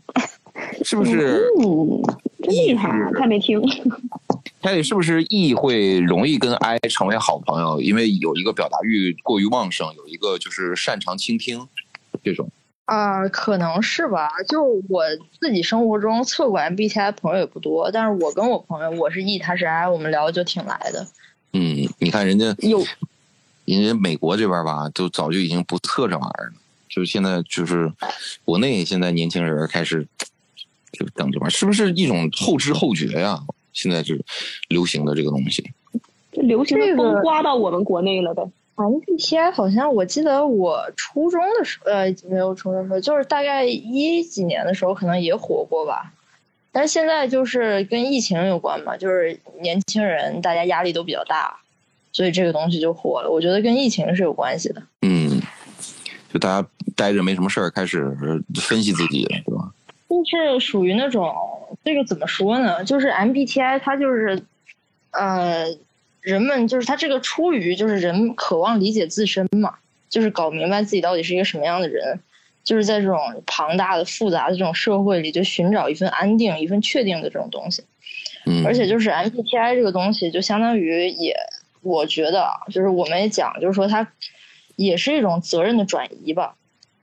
[0.84, 1.48] 是不是？
[1.60, 2.02] 嗯，
[2.44, 3.62] 真厉害啊，他没听。
[4.62, 7.82] 凯里是不是 E 会容易跟 I 成为好朋友？
[7.82, 11.68] 因为有一个表达欲过于旺盛，有一个就是擅长倾听。
[12.24, 12.50] 这种。
[12.86, 14.30] 啊、可能是吧。
[14.48, 15.04] 就我
[15.40, 21.08] 自己生活中测过 MBTI 的朋友也不多，但是我跟我朋友，我是 E，他是 I，我们聊的就挺来的。
[21.54, 22.84] 嗯，你看人家有
[23.66, 26.54] 人家美国这边吧，就早就已经不测这玩意儿了，
[26.90, 27.92] 就是现在就是
[28.46, 30.08] 国内现在年轻人开始
[30.94, 33.40] 就等这玩意儿，是不是一种后知后觉呀？
[33.74, 34.24] 现在是
[34.70, 35.64] 流行的这个东西。
[36.32, 38.44] 这流行的风刮到我们国内了呗。
[38.76, 46.12] MBTI 好像我记得我初中的时候，呃，没有初中的时候，就是大概一几年的时候，可能也火过吧。
[46.72, 51.56] 但是现在就是跟疫情有关嘛，就是年轻人大家压力都比较大，
[52.12, 53.30] 所以这个东西就火了。
[53.30, 54.82] 我觉得跟疫情是有关系的。
[55.04, 55.40] 嗯，
[56.34, 58.16] 就大家待着没什么事儿，开始
[58.56, 59.72] 分析自己，对吧？
[60.24, 61.34] 就是属于那种
[61.84, 62.84] 这个怎么说呢？
[62.84, 64.44] 就是 MBTI 它就是，
[65.12, 65.66] 呃，
[66.22, 69.76] 人们就是它这个出于就是人渴望理解自身嘛，
[70.10, 72.20] 就是搞明白自己到底是一个什么样的人，
[72.64, 77.84] 就是在这种庞大的复杂的这种社会里，就寻找一份安定、一份确定的这种东西。
[78.46, 81.36] 嗯，而且就是 MBTI 这个东西，就相当于也，
[81.82, 84.08] 我觉得啊，就是我们也讲，就是说它
[84.76, 86.56] 也是一种责任的转移吧。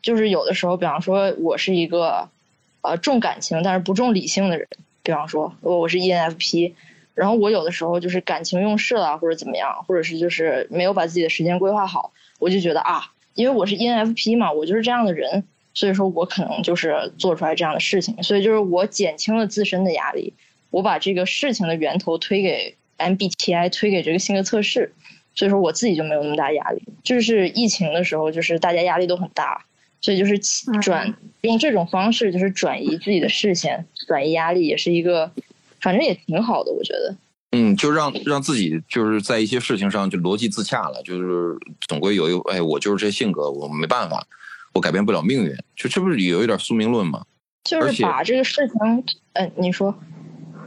[0.02, 2.28] 就是有的时候，比方说我是一个
[2.83, 4.66] 呃重感情但是不重理性的人，
[5.03, 6.72] 比方说我我是 ENFP，
[7.14, 20.35] 然后我有的时候就是感情用事了或者怎么样，或者是就是没有把自己的时间规划好，我就觉得啊，因为我是 ENFP 嘛，我就是这样的人，所以说我可能就是做出来这样的事情，所以就是我减轻了自身的压力。
[20.70, 24.95] 我把这个事情的源头推给 MBTI，推给这个性格测试，
[25.35, 26.81] 所以说我自己就没有那么大压力。
[27.03, 29.64] 就是疫情的时候，就是大家压力都很大，
[30.01, 30.38] 所以就是
[30.80, 35.30] 转用这种方式，就是转移自己的视线，转移压力，也是一个，
[35.80, 37.16] 反正也挺好的，我觉得。
[37.53, 41.57] 嗯，就让让自己就是在一些事情上就逻辑自洽了，就是
[41.88, 44.24] 总归有一个，哎，我就是这性格，我没办法，
[44.72, 47.24] 我改变不了命运，就这不是有一点宿命论吗？
[47.64, 49.94] 就是把这个事情，嗯、你说，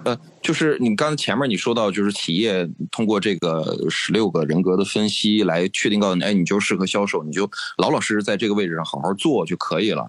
[0.06, 10.06] 呃，就是你刚才前面你说到，就是企业通过这个十六个人格的分析来确定告诉你，哎，你就适合销售，你就老老实实在这个位置上好好做就可以了。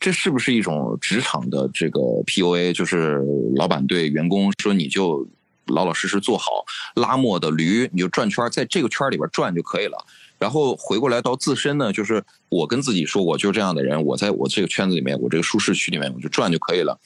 [0.00, 2.72] 这是不是一种职场的这个 PUA？
[2.72, 3.20] 就是
[3.56, 5.28] 老板对员工说，你就
[5.66, 6.64] 老老实实做好
[6.94, 9.98] 拉磨的驴，你就转圈，在这个圈里边转就可以了。
[10.38, 16.98] 然后回过来到自身呢，就是我跟自己说，我就是这样的人，我在我这个圈子里面，我这个舒适区里面，我就转就可以了。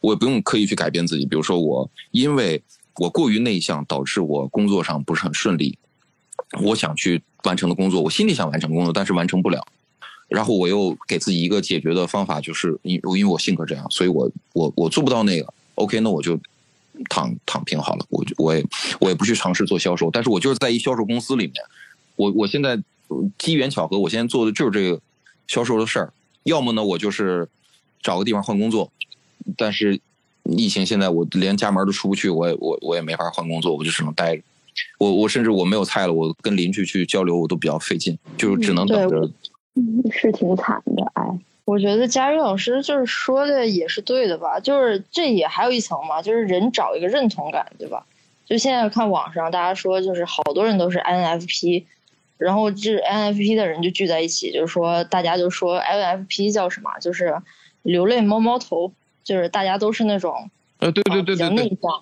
[0.00, 1.24] 我也不用刻意去改变自己。
[1.24, 2.62] 比如说我因为
[2.96, 5.78] 我过于内向，导致我工作上不是很顺利。
[6.62, 9.64] 我想去完成的工作，我心里想完成工作，但是完成不了。
[10.28, 15.54] 然后我又给自己一个解决的方法，就是因因为我性格这样，所以我我我做不到那个。
[15.76, 16.38] OK，那我就
[17.08, 18.64] 躺躺平好了，我就我也
[19.00, 21.54] 我也不去尝试做销售，但是我就是在一销售公司里面，
[22.20, 22.78] 我我现在
[23.38, 25.00] 机缘巧合，我现在做的就是这个
[25.46, 26.12] 销售的事儿。
[26.42, 27.48] 要么呢，我就是
[28.02, 28.92] 找个地方换工作，
[29.56, 29.98] 但是
[30.44, 34.42] 疫情现在我连家门都出不去，我也我我也没法换工作，我就只能待着。
[34.98, 39.30] 我我甚至我没有菜了，我跟邻居去交流我都比较费劲，就只能等着。
[39.76, 41.24] 嗯，是挺惨的，哎。
[41.64, 48.04] 我觉得佳宇老师就是说的也是对的吧，就是这也还有一层嘛，就是人找一个认同感，对吧？
[48.44, 51.84] 就现在看网上大家说，就是好多人都是 INFP，
[52.40, 56.90] 然后这 INFP 的人就聚在一起，就是说大家就说 INFP 叫什么？
[56.98, 57.36] 就是
[57.82, 61.92] 流泪猫猫头，就是大家都是那种呃，对对对对对，内向，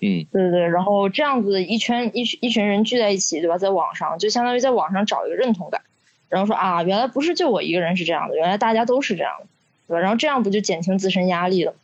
[0.00, 3.56] 嗯对对对，然后这样子一圈一群一群人聚在一起，对吧？
[3.56, 5.80] 在网上就相当于在网上找一个认同感，
[6.28, 9.46] 然后说啊，原来不是就我一个人是这样的，原来大家都是这样的，
[9.88, 10.00] 对吧？
[10.00, 11.74] 然后这样不就减轻自身压力了，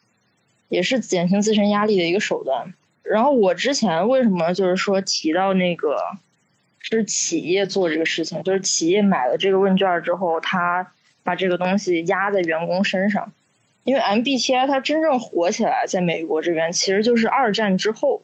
[0.68, 2.74] 也是减轻自身压力的一个手段。
[3.02, 5.96] 然后我之前为什么就是说提到那个
[6.82, 13.32] 是企业做这个事情，就是企业买了这个问卷之后，他把这个东西压在员工身上，
[13.84, 18.22] 因为 MBTI 它真正火起来，在美国这边其实就是二战之后，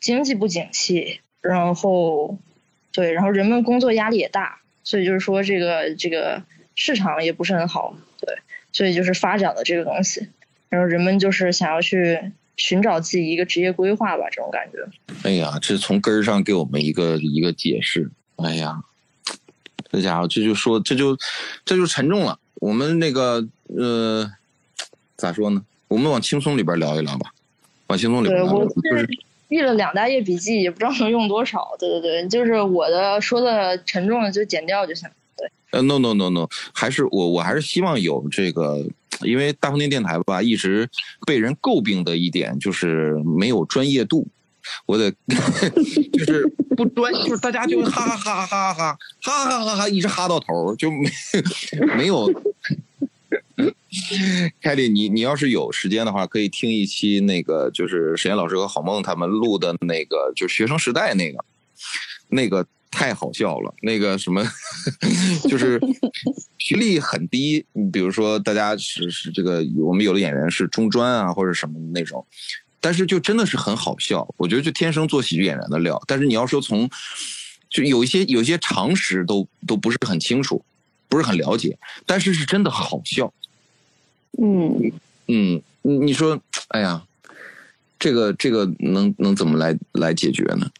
[0.00, 2.36] 经济不景气，然后
[2.92, 6.42] 对，然后人们工作压力也大，所以就是说这个这个
[6.74, 8.38] 市场也不是很好，对，
[8.72, 10.28] 所以就是发展了这个东西，
[10.68, 14.78] 然后人们就是想要去寻找自己一个职业规划吧，这种感觉。
[15.22, 18.10] 哎呀，这从根儿上给我们一个一个解释。
[18.36, 18.82] 哎呀，
[19.90, 21.16] 这家伙这就说这就
[21.64, 22.38] 这就沉重了。
[22.56, 23.46] 我们那个
[23.76, 24.30] 呃，
[25.16, 25.64] 咋说呢？
[25.88, 27.32] 我们往轻松里边聊一聊吧，
[27.88, 28.68] 往轻松里边对我
[29.48, 31.76] 记了两大页笔记，也不知道能用多少。
[31.78, 35.08] 对对对，就是我的说的沉重的就剪掉就行。
[35.36, 38.84] 对，呃，no no no no，还是我我还是希望有这个，
[39.22, 40.88] 因为大风天电台吧，一直
[41.26, 44.26] 被人诟病的一点就是没有专业度。
[44.86, 45.10] 我得
[46.12, 51.10] 就是不专，就是大家就哈哈哈哈哈哈哈哈哈哈一直哈到头，就没
[51.96, 52.32] 没有
[54.62, 61.44] 凯莉，你你要是有时间的话，可以听一期那个，就是沈岩老师和郝梦他们录的那个，就是学生时代那个，
[62.28, 63.74] 那个太好笑了。
[63.82, 64.40] 那个什么，
[65.50, 65.80] 就是
[66.58, 72.24] 学历很低，你比如说大家是是这个，我们有的演员是中专啊或者什么那种，
[72.80, 74.32] 但是就真的是很好笑。
[74.36, 76.00] 我觉得就天生做喜剧演员的料。
[76.06, 76.88] 但是你要说从，
[77.68, 80.64] 就有一些有一些常识都都不是很清楚，
[81.08, 81.76] 不是很了解，
[82.06, 83.34] 但是是真的好笑。
[84.38, 84.92] 嗯，
[85.26, 87.02] 嗯，你你说，哎呀，
[87.98, 90.70] 这个这个能能怎么来来解决呢？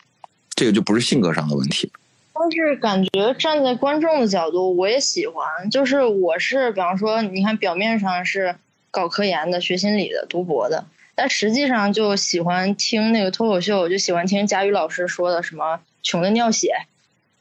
[0.57, 1.91] 这个就不是性格上的问题。
[2.37, 5.71] 但是感觉站在观众的角度，我也喜欢。
[5.71, 8.57] 就是我是，比方说，你看表面上是
[8.91, 16.75] 搞科研的、学心理的、读博的，但实际上就喜欢听那个脱口秀，就喜欢听佳宇老师说的什么“穷的尿血”，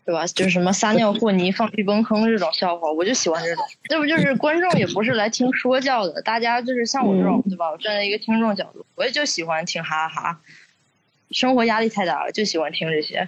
[0.05, 0.27] 对吧？
[0.27, 3.65] 就是什么撒尿和泥、放屁崩坑这种笑话，我就喜欢这种。
[3.85, 7.71] 这不就是观众也不是来听说教的，大家就是像我这种，对吧？
[7.71, 10.39] 我站在一个听众角度，我也就喜欢听哈哈哈。
[11.31, 13.27] 生活压力太大了，就喜欢听这些。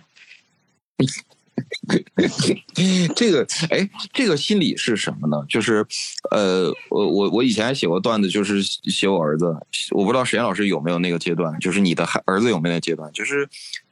[3.15, 5.37] 这个，哎，这个心理是什么呢？
[5.49, 5.85] 就是，
[6.31, 9.45] 呃，我我我以前还写过段子，就是写我儿子，
[9.91, 13.47] 我不知道沈岩老师有没有那个阶段，就是你的孩儿子有没有那个阶段，就是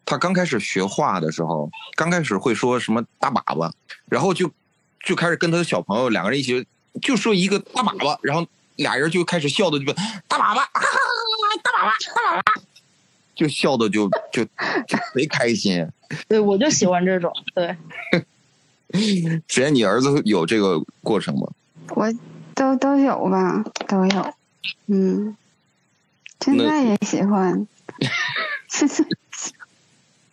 [0.05, 3.71] 他刚开始学画的时候，刚开始会说什么大粑粑，
[4.09, 4.49] 然后就
[5.03, 6.65] 就开始跟他的小朋友两个人一起
[7.01, 8.47] 就说一个大粑粑，然后
[8.77, 12.61] 俩人就开始笑的就大粑粑，大粑粑，大粑粑。
[13.35, 15.87] 就笑的就就就贼开心，
[16.27, 17.31] 对我就喜欢这种。
[17.55, 17.75] 对，
[19.47, 21.47] 只要你儿子有这个过程吗？
[21.95, 22.11] 我
[22.55, 24.33] 都都有吧，都有。
[24.87, 25.35] 嗯，
[26.39, 27.67] 现在也喜欢。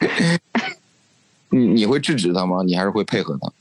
[1.51, 2.63] 你你会制止他吗？
[2.65, 3.53] 你还是会配合他？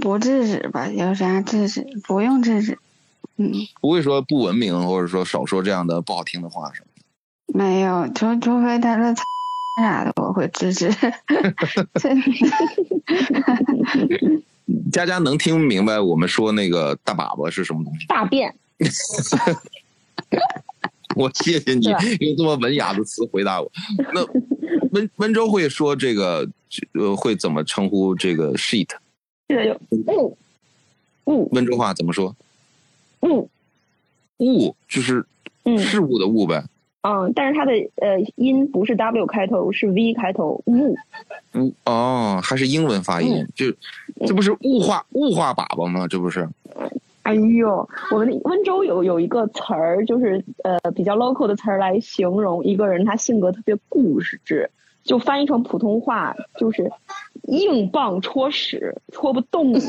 [0.00, 0.88] 不制止吧？
[0.88, 1.86] 有啥制止？
[2.04, 2.78] 不用制止。
[3.36, 6.86] 嗯，不会说不文明，或者说少说这样的不好听的话什么。
[7.56, 9.14] 没有，除除非他说
[9.80, 10.90] 啥的，我会支持。
[14.90, 18.06] 佳佳 能听明白我们说那个大粑粑是什么东西？
[18.08, 18.52] 大便。
[21.14, 21.96] 我谢谢你用
[22.36, 23.70] 这么文雅的词回答我。
[24.12, 24.26] 那
[24.90, 26.48] 温温州会说这个
[26.94, 28.88] 呃会怎么称呼这个 sheet？
[29.46, 30.36] 这个有物
[31.26, 31.48] 物。
[31.52, 32.34] 温州话怎么说？
[33.20, 33.48] 物
[34.38, 35.24] 物就是
[35.78, 36.64] 事物的物呗。
[37.06, 40.96] 嗯，但是它的呃音不是 W 开头，是 V 开头，雾。
[41.52, 43.36] 嗯哦，还是英文发音？
[43.36, 43.66] 嗯、就
[44.26, 46.08] 这不是雾化雾化粑粑吗？
[46.08, 46.48] 这不是？
[47.24, 54.70] 哎呦，我们温州有有一个词儿，就是呃比较 local 的词儿来形容一个人，他性格特别固执，
[55.02, 56.90] 就翻译成普通话就是
[57.42, 59.80] 硬棒戳屎，戳不动你。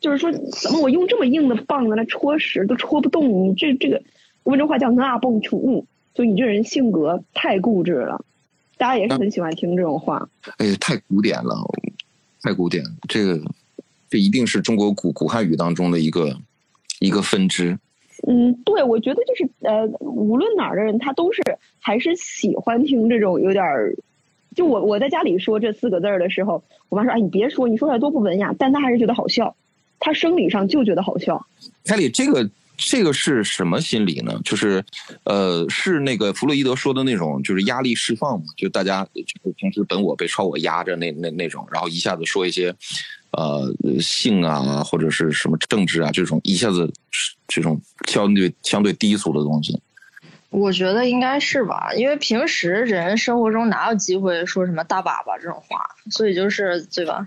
[0.00, 3.54] 就是说，怎么我用这么硬的棒子来戳屎都戳不动你？
[3.54, 4.02] 这这个
[4.42, 5.86] 温州话叫那蹦出物。
[6.14, 8.24] 就你这人性格太固执了，
[8.76, 10.28] 大家也是很喜欢听这种话。
[10.56, 11.56] 哎呀，太古典了，
[12.42, 12.90] 太古典了。
[13.08, 13.40] 这个，
[14.10, 16.36] 这一定是中国古古汉语当中的一个
[16.98, 17.78] 一个分支。
[18.26, 21.40] 嗯，对，我觉得就是呃，无论哪儿的人，他都是
[21.78, 23.94] 还是喜欢听这种有点儿。
[24.56, 29.54] 就我我在家里说这四个字儿的时候，我妈说：“哎，你别说，你说出来多不文雅。”但她还是觉得好笑，
[30.00, 31.46] 她生理上就觉得好笑。
[31.84, 32.50] 凯里，这个。
[32.78, 34.40] 这个是什么心理呢？
[34.44, 34.82] 就是，
[35.24, 42.74] 呃，是那个弗洛伊德说的那种，就是压力释放嘛，就大家就是平时本我被超我压着那那那种，然后一下子说一些，
[43.32, 46.90] 呃，性啊或者是什么政治啊这种，一下子
[47.48, 49.78] 这种相对相对低俗的东西。
[50.50, 57.26] 我觉得应该是吧，因为平时人生活中哪有机会说什么大粑粑这种话，所以就是对吧？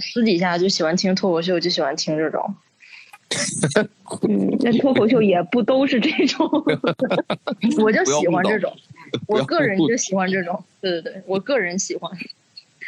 [0.00, 2.54] 私底下就喜欢听脱口秀，就喜欢听这种。
[4.28, 6.48] 嗯，那脱口秀也不都是这种，
[7.82, 8.72] 我就喜欢这种，
[9.26, 12.10] 我个人就喜欢这种，对对对，我个人喜欢。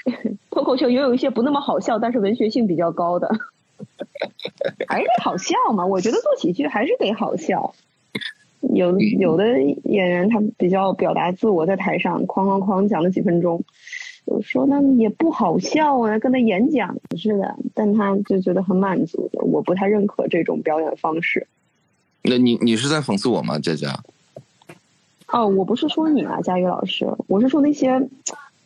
[0.50, 3.28] 脱口秀也有一些不那么好笑，但是文学性比较高的，
[4.86, 5.84] 还是得好笑嘛。
[5.84, 7.74] 我觉得做喜剧还是得好笑。
[8.60, 13.62] 有有的演员他比较表达自我，在台上哐哐哐讲了几分钟。
[14.26, 19.40] 有说那也不好笑啊，跟他演讲似的，但他就觉得很满足的。
[19.40, 21.46] 我不太认可这种表演方式。
[22.22, 23.98] 那你你是在讽刺我吗，佳佳？
[25.28, 28.08] 哦，我不是说你啊，佳宇老师，我是说那些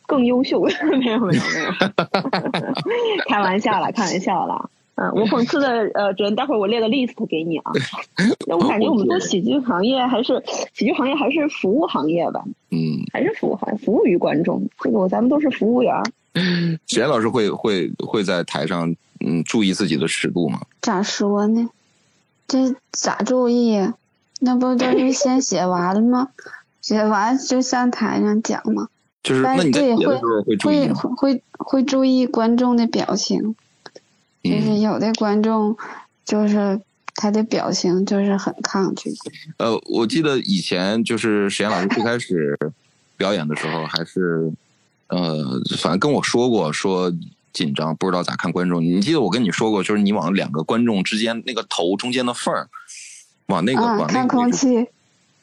[0.05, 0.73] 更优秀的。
[0.97, 1.43] 没有没有没有，
[3.29, 4.69] 开玩笑了，开玩笑了。
[4.95, 7.71] 嗯，我讽刺的 呃，人待会儿我列个 list 给你啊。
[8.47, 12.43] 那我感觉我们做喜剧行业还是喜剧行业还是服务行业吧。
[12.71, 14.67] 嗯，还是服务行业，服务于观众。
[14.79, 15.93] 这个咱们都是服务员。
[16.87, 20.61] 沈 老师会会会在台上嗯注意自己的尺度吗？
[20.81, 21.69] 咋说呢？
[22.47, 23.79] 这咋注意？
[24.39, 26.29] 那不就是先写完了吗？
[26.81, 28.87] 写完就上台上讲吗？
[29.23, 31.09] 就是那你在的时候会注意会？
[31.15, 33.55] 会会注意观众的表情，
[34.43, 35.75] 就是嗯，有的观众
[36.25, 36.79] 就是
[37.15, 39.13] 他的表情就是很抗拒。
[39.57, 42.57] 呃，我记得以前就是沈岩老师最开始
[43.17, 44.51] 表演的时候，还是
[45.07, 47.11] 呃，反正跟我说过说
[47.53, 48.81] 紧张，不知道咋看观众。
[48.81, 52.69] 你记得我跟你说过，就是你往两个观众之间那个头中间的缝儿，
[53.47, 54.87] 往那个、啊，往那看个看，空气，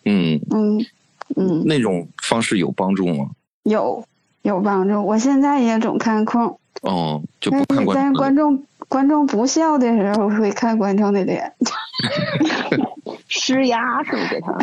[0.05, 0.87] 嗯，嗯
[1.37, 3.31] 嗯，那种方式有帮助吗？
[3.65, 4.03] 有
[4.43, 5.05] 有帮助。
[5.05, 8.15] 我现在也总看空，哦，就不看观众但是。
[8.15, 11.53] 观众观众不笑的时候会看观众的脸。
[13.29, 14.57] 施压是不是给他？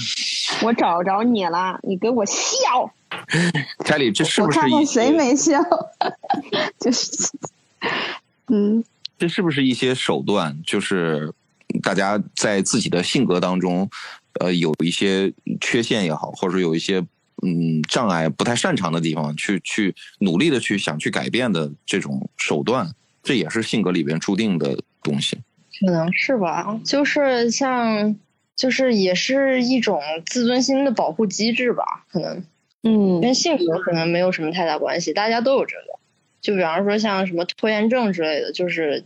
[0.62, 2.92] 我找着你了，你给我笑。
[3.78, 5.58] 凯里，这是我不是我看看谁没笑，
[6.78, 7.30] 就是，
[8.48, 8.84] 嗯，
[9.18, 10.56] 这是不是一些手段？
[10.66, 11.32] 就是
[11.82, 13.88] 大家在自己的性格当中，
[14.40, 16.98] 呃，有一些缺陷也好，或者说有一些
[17.42, 22.90] 嗯障碍不太擅长的地方，去去努力的去想去改变的这种手段，
[23.22, 25.38] 这也是性格里边注定的东西。
[25.80, 28.16] 可能是吧，就是像，
[28.54, 32.44] 就是也是一种自尊心的保护机制吧，可能
[32.82, 35.98] 嗯跟性格可能没有什么太大关系，大家都有这个。
[36.40, 39.04] 就比方说像什么拖延症之类的，就是，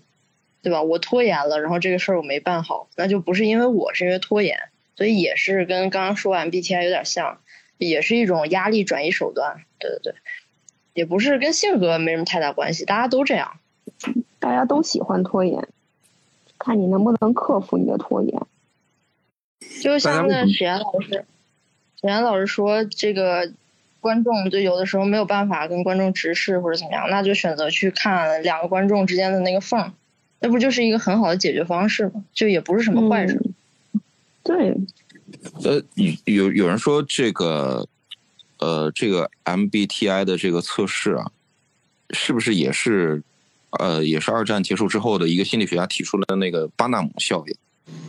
[0.63, 0.83] 对吧？
[0.83, 4.59] 我拖延了，然后这个事儿我没办好，那就不是因为我，是因为拖延，
[4.97, 7.39] 所以也是跟刚刚说完 BTI 有点像，
[7.77, 9.59] 也是一种压力转移手段。
[9.79, 10.15] 对对对，
[10.95, 13.61] 也不是跟性格没什么太大关系，大家都这样。
[14.39, 15.69] 大家都喜欢拖延，
[16.59, 18.41] 看你能不能克服你的拖延。
[19.83, 21.25] 就像那史岩老师，
[22.01, 23.51] 史岩老师说，这个
[24.01, 29.93] 观众就有的时候没有办法跟观众直视或者怎么样，那就选择去看两个观众之间的那个缝，
[30.41, 32.25] 那不就是一个很好的解决方式吗？
[32.33, 33.41] 就也不是什么坏事。
[34.45, 34.77] 对，
[35.65, 37.89] 呃，有有有人说这个，
[38.59, 41.33] 呃，这个 MBTI 的这个测试啊，
[42.11, 43.21] 是不是也是，
[43.79, 47.55] 呃，也是二战结束之后的一个心理学家提出的那个巴纳姆效应，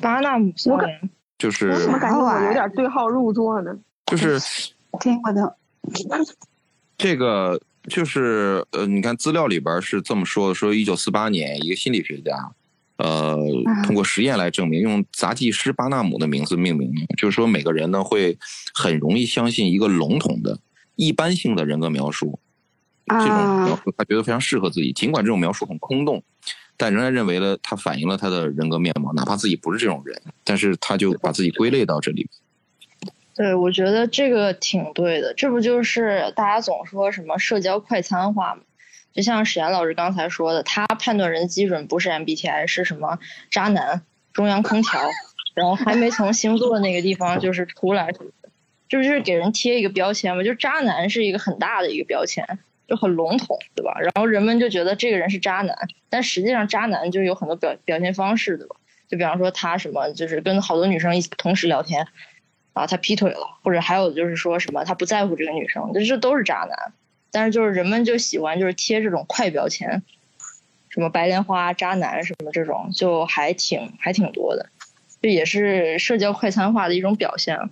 [0.01, 3.75] 巴纳姆效我感应，就是我怎么感觉我有点对号入座呢？
[4.05, 4.39] 就是
[4.99, 5.55] 听我的。
[6.97, 12.51] 这个就是呃，你看资料里边是这么说的：说一九四八年，一个心理学家，
[12.97, 13.37] 呃，
[13.85, 18.37] 通过实验来证明，用杂技师巴纳姆的名字命名，就是说每个人呢会
[18.73, 20.59] 很容易相信一个笼统的、
[20.95, 22.39] 一般性的人格描述，
[23.07, 26.23] 这种描啊，述他觉得非常适合自己，尽管这种描述很空洞。
[26.79, 32.29] 但仍然认为了他反映了他的人格面貌，哪怕自己不是这种人，但是他就把自己归类到这里。
[33.35, 35.33] 对，我觉得这个挺对的。
[35.33, 38.61] 这不就是大家总说什么社交快餐化吗？
[39.11, 43.17] 就像史岩老师刚才说的，他判断人的基准不是 MBTI，是什么
[43.49, 45.01] 渣男、中央空调，
[45.55, 48.11] 然后还没从星座那个地方就是出来，
[48.87, 50.43] 这不就是给人贴一个标签吗？
[50.43, 53.99] 就渣男是一个很大的一个标签，就很笼统，对吧？
[53.99, 55.75] 然后人们就觉得这个人是渣男，
[56.09, 58.75] 但实际上渣男就有很多表表现方式，对吧？
[59.07, 62.07] 就比方说他什么，就是跟好多女生一起同时聊天，
[62.73, 66.93] 啊，他劈腿了，或者还有就是说什么他不在乎这个女生，这这都是渣男。
[67.29, 70.01] 但是就是人们就喜欢就是贴这种快标签，
[70.89, 74.69] 什么白莲花、渣男什么这种，就还挺还挺多的，
[75.21, 77.69] 这也是社交快餐化的一种表现。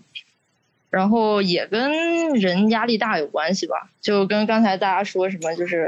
[0.96, 5.88] 然后也跟人压力大有关系吧，就跟刚才大家说什么就是。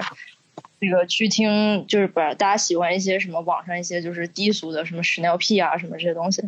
[0.80, 6.44] 那个去听就是不是大家喜欢一些什么网上一些就是低俗的什么屎尿屁啊什么这些东西，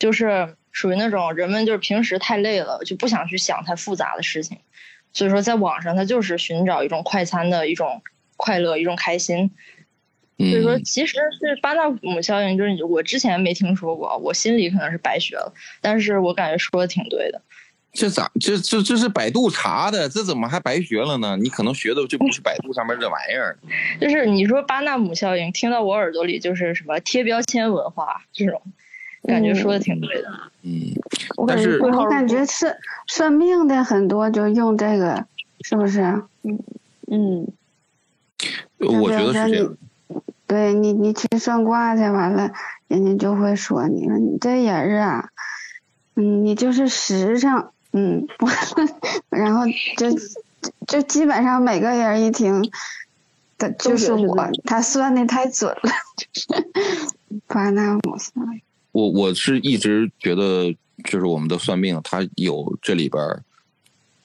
[0.00, 4.58] 就是属于那种人们就是平时太累了，就不想去想太复杂的事情，
[5.12, 8.02] 所以说在网上他就是寻找一种快餐的一种
[8.36, 9.52] 快乐，一种开心。
[10.38, 17.40] 所以说嗯，其实是巴纳姆效应，就是我之前没听说过，我心里可能是白学了，但是我感觉说的挺对的。
[17.92, 21.36] 这咋这这这是百度查的，这怎么还白学了呢？
[21.36, 23.58] 你可能学的就不是百度上面这玩意儿。
[24.00, 28.62] 就是你说巴纳姆效应，听到我耳朵里就是什么贴标签文化这种，
[29.24, 30.28] 感觉说的挺对的。
[30.62, 30.94] 嗯，
[31.36, 32.08] 我感觉我。
[32.08, 32.76] 感觉算
[33.06, 35.26] 算命的很多就用这个，
[35.60, 36.00] 是不是？
[36.42, 36.58] 嗯
[37.10, 37.52] 嗯，
[38.78, 39.76] 我觉得是这样。
[40.46, 42.52] 对你，你去算卦去，完了，
[42.88, 45.28] 人家就会说你说你这人儿啊，
[46.14, 48.46] 嗯，你就是实诚，嗯，不，
[49.30, 49.64] 然后
[49.96, 50.10] 就
[50.86, 52.62] 就基本上每个人一听，
[53.58, 56.46] 的就是我他算的太准了，就是
[57.46, 58.60] 巴纳姆效应。
[58.92, 60.74] 我我是一直觉得，
[61.04, 63.42] 就是我们的算命，他有这里边儿，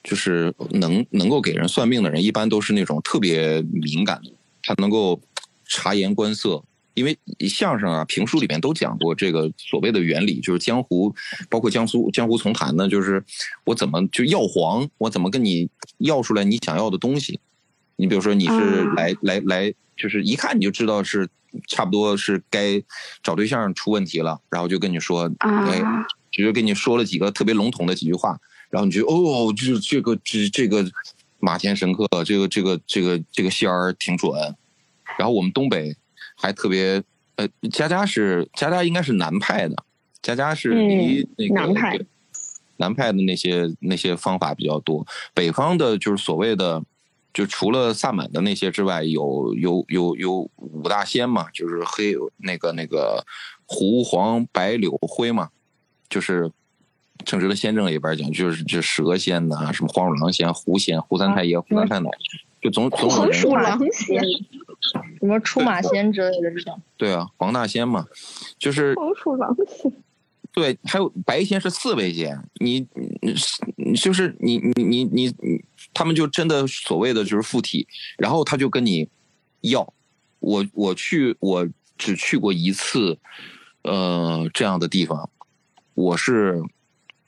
[0.02, 5.20] 就是能能够给人算命的人，一般都是那种特别敏感的，他能够
[5.64, 6.62] 察言观色，
[6.98, 7.16] 因为
[7.48, 11.14] 相声啊、评书里面都讲过这个所谓的原理，就是江湖，
[11.48, 13.24] 包括江苏江湖丛谈呢，就是
[13.64, 17.38] 我怎么就要黄，我怎么跟你要出来你想要的东西。
[17.94, 21.28] 你比如说你是啊来、来来，就是一看你就知道是
[21.68, 22.82] 差不多是该
[23.22, 28.38] 找对象出问题了，然后就跟你说，哎，啊，只是跟你说了几个特别笼统的几句话，
[28.70, 30.84] 然后你就哦，就是这个这这个
[31.38, 34.32] 马前神客，这个这个这个这个仙儿挺准。
[35.18, 35.96] 然后我们东北
[36.38, 37.02] 还特别，
[37.36, 39.76] 呃，佳佳是佳佳应该是南派的，
[40.22, 41.98] 佳佳是离嗯那个、南派
[42.76, 46.82] 南派的那些那些方法比较多，北方的就是所谓的。
[47.30, 53.24] 就除了萨满的那些之外，有有有有五大仙嘛，就是黑那个那个
[53.64, 55.50] 胡黄白柳灰嘛，
[56.08, 56.50] 就是
[57.24, 62.10] 正直的仙政里边讲，就是这蛇仙呐、什么黄鼠狼仙、狐仙、胡三太爷、胡三太奶，
[62.60, 64.20] 就总总有人黄鼠狼仙，
[65.20, 66.80] 什么出马仙之类的这种。
[66.96, 68.06] 对啊，黄大仙嘛，
[68.58, 69.92] 就是黄鼠狼仙，
[70.52, 73.34] 对，还有白仙是四位仙，你你
[73.76, 77.86] 你就是你你你你你，他们就真的所谓的就是附体，
[78.16, 79.08] 然后他就跟你
[79.60, 79.92] 要，
[80.40, 83.18] 我我去我只去过一次，
[83.82, 85.30] 呃这样的地方，
[85.94, 86.60] 我是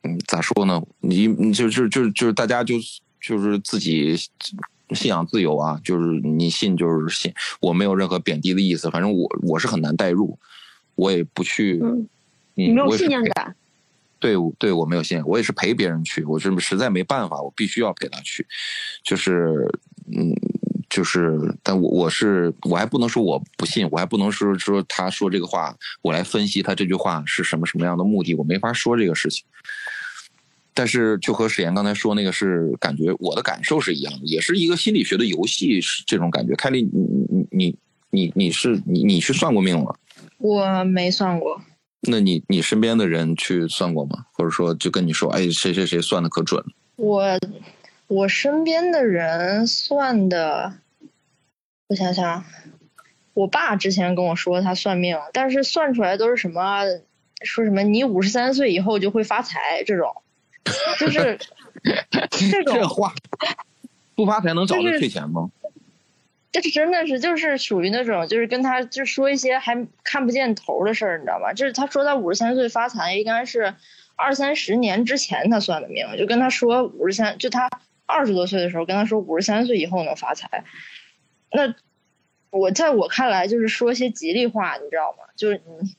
[0.02, 0.82] 嗯咋说呢？
[1.00, 2.76] 你你就就就就是大家就
[3.20, 4.16] 就是自己
[4.94, 10.38] 信仰自由啊，就是你信就是信，我没有任何贬低的意思，反正我我是很难代入，
[10.94, 11.80] 我也不去。
[11.82, 12.08] 嗯，
[12.54, 13.54] 你你没有信念感，
[14.18, 18.46] 对我对我没有信念，我也是陪别人去，我是实在没办法，我必须要陪他去，
[19.02, 19.68] 就是
[20.12, 20.34] 嗯，
[20.88, 29.44] 就是，但我我是我还不能说我不信，我还不能说说他说这个话，我来分析他这句话是什么什么样的目的，我没法说这个事情。
[30.72, 36.54] 但是就和史岩刚才说那个是感觉我的感受是一样的，也是一个心理学的游戏，是这种感觉。
[36.54, 37.78] 凯莉，你你你
[38.10, 39.94] 你你是你你去算过命吗？
[40.38, 41.60] 我没算过，
[42.02, 44.26] 那你你身边的人去算过吗？
[44.32, 46.66] 或者说就跟你说，哎，谁谁谁算的可准了？
[46.96, 47.38] 我
[48.06, 50.74] 我身边的人算的，
[51.88, 52.44] 我想想，
[53.34, 56.84] 我爸之前跟我说他算命，但是算出来都是什么，
[57.42, 60.22] 说什么你五十三岁以后就会发财这种，
[60.98, 61.38] 就是
[62.50, 63.14] 这种这话
[64.14, 65.50] 不发财能找就是着退钱吗？
[66.52, 71.52] 这真的是就是属于那种，就是跟他就说一些还看不见头的事儿，你知道吗？
[71.52, 73.72] 就是他说他五十三岁发财，应该是
[74.16, 77.70] 二三十年之前他算的命，就跟他说五十三，就他
[78.04, 80.64] 二十多岁的时候跟他说五十三岁以后能发财。
[81.52, 81.72] 那
[82.50, 85.24] 我在我看来就是说些吉利话，你知道吗？
[85.36, 85.96] 就是你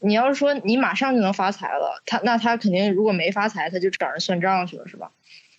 [0.00, 5.12] 你要是说你马上就能发财了，他那他肯定如果没发财，他就找人算账去了，是吧？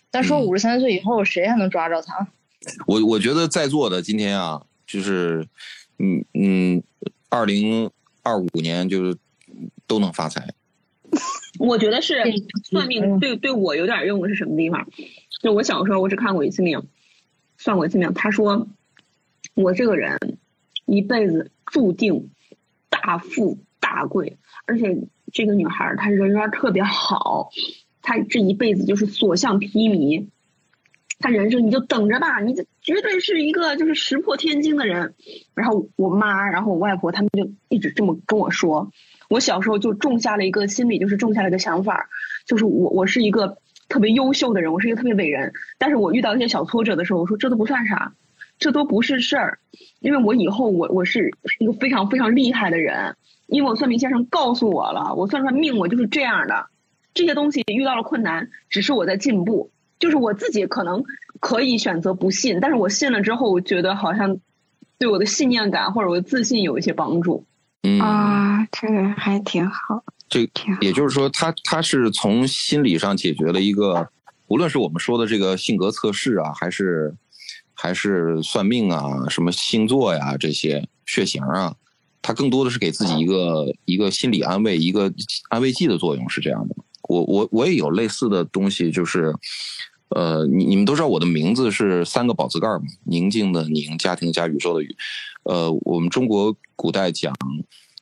[0.10, 2.28] 但说嗯五十三岁以后，谁还能抓着他？
[2.88, 5.48] 我我觉得在座的今天啊，就是
[6.00, 6.84] 嗯嗯，
[7.30, 7.90] 二零
[8.24, 9.18] 二五年就是
[9.88, 10.48] 都能发财。
[11.60, 12.16] 我觉得是
[12.64, 14.88] 算命嗯对对我有点用的是什么地方？
[15.42, 16.82] 就我小时候我只看过一次命，
[17.58, 18.14] 算过一次命。
[18.14, 18.68] 他说
[19.56, 20.18] 我这个人
[20.86, 22.30] 一辈子注定
[22.90, 24.98] 大富大贵，而且
[25.34, 27.50] 这个女孩儿她人缘特别好，
[28.02, 30.28] 她这一辈子就是所向披靡。
[31.20, 35.14] 她人生你就等着吧，你这绝对是一个就是石破天惊的人。
[35.54, 38.92] 然后我妈，然后我外婆他们就一直这么跟我说。
[39.30, 42.10] 我小时候就种下了一个心里就是种下了一个想法，
[42.46, 45.54] 就是我我是一个特别优秀的人，我是一个特别伟人。
[45.78, 48.14] 但是我遇到一些小挫折的时候，我说这都不算啥，
[48.62, 49.58] 这都不是事儿，
[50.02, 56.68] 因为我以后我我是一个非常非常厉害的人，因为我算命先生告诉我了，我算出来命我就是这样的。
[57.16, 61.04] 这些东西遇到了困难，只是我在进步，就是我自己可能
[61.40, 64.38] 可以选择不信，但是我信了之后，我觉得好像
[65.00, 67.44] 对我的信念感或者我的自信有一些帮助。
[67.82, 70.82] 嗯，啊，这个还挺好，这挺好。
[70.82, 74.08] 也就是说，他他是从心理上解决了一个，
[74.50, 77.12] 无论是我们说的这个性格测试啊，还是
[77.82, 81.76] 还是算命啊，什么星座呀这些血型啊，
[82.22, 85.12] 他更多的是给自己一个一个心理安慰，一个
[85.50, 86.76] 安慰剂的作用，是这样的。
[87.10, 89.34] 我我我也有类似的东西，就是。
[90.14, 92.86] 呃，你你们都知道我的名字是三个宝字盖儿嘛？
[93.06, 94.94] 宁静的宁，家庭加，宇宙的宇。
[95.44, 97.34] 呃，我们中国古代讲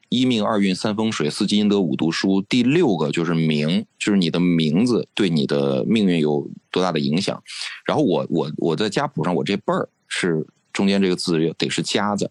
[0.10, 7.42] 一命二运三风水四积阴德五读书，第六个就是名，就是你的名字对你的命运有多大的影响。
[7.86, 12.30] 然后我我我在家谱上，我这辈儿是中间这个字得是家字，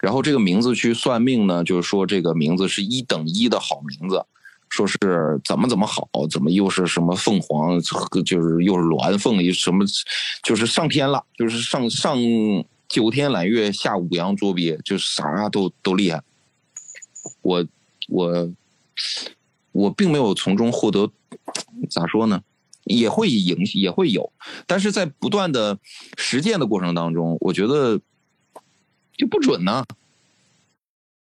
[0.00, 4.24] 然后这个名字去算命呢，就是说这个名字是一等一的好名字。
[4.70, 4.98] 说是
[5.44, 7.78] 怎么怎么好，怎么又是什么凤凰，
[8.24, 9.84] 就是又是鸾凤，什么，
[10.42, 12.16] 就是上天了，就是上上
[12.88, 16.22] 九天揽月，下五洋捉鳖，就是啥都都厉害。
[17.42, 17.66] 我
[18.08, 18.52] 我
[19.72, 21.10] 我并没有从中获得
[21.90, 22.42] 咋说呢？
[22.84, 24.32] 也会影也会有，
[24.66, 25.78] 但是在不断的
[26.18, 28.00] 实践的过程当中，我觉得
[29.16, 29.84] 就不准呢。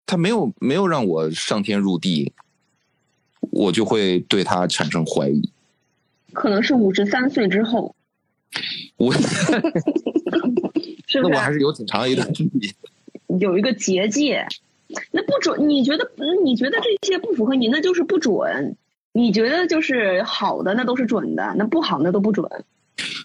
[0.08, 2.34] 他没有没有让我上天入地，
[3.52, 5.52] 我就会对他产生怀疑。
[6.34, 7.96] 可能是五十三岁之后，
[8.98, 9.26] 我是不
[11.08, 12.74] 是那我还是有挺长一段距离。
[13.40, 14.48] 有一个结界？
[15.12, 15.70] 那不准？
[15.70, 16.04] 你觉得？
[16.18, 18.76] 嗯你觉得这些不符合你，那就是不准。
[19.14, 22.48] 你觉得就是好的，那都是准的；那不好，那都不准。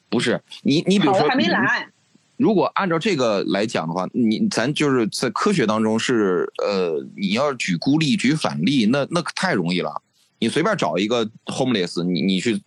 [0.09, 1.89] 不是你你比如说还没来，
[2.37, 10.03] 如果按照这个来讲的话，你咱就是在科学当中是呃，你要举孤立、举反例，那那可太容易了。
[10.39, 12.61] 你随便找一个 homeless，你你去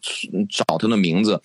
[0.50, 1.40] 找他的名字，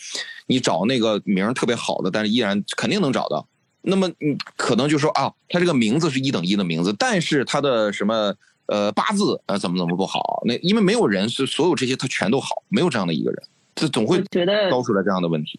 [0.47, 3.47] 你找那个名儿特别好的，但是依然肯定能找到。
[3.87, 8.35] 那么你可能就说啊，他这个名字是一等一的名字，但是他的什么
[8.67, 10.43] 呃八字呃怎么怎么不好？
[10.47, 13.43] 那因为没有人是所有这些他全都好，没有这样的一个人，
[13.75, 15.59] 这总我会觉得高出来这样的问题。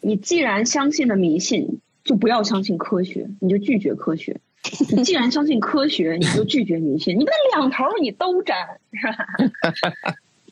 [0.00, 4.40] 你既然相信了迷信，就不要相信科学，你就拒绝科学。
[4.90, 7.18] 你既然相信科学，你就拒绝迷信。
[7.18, 9.26] 你不能两头儿你都沾，是吧？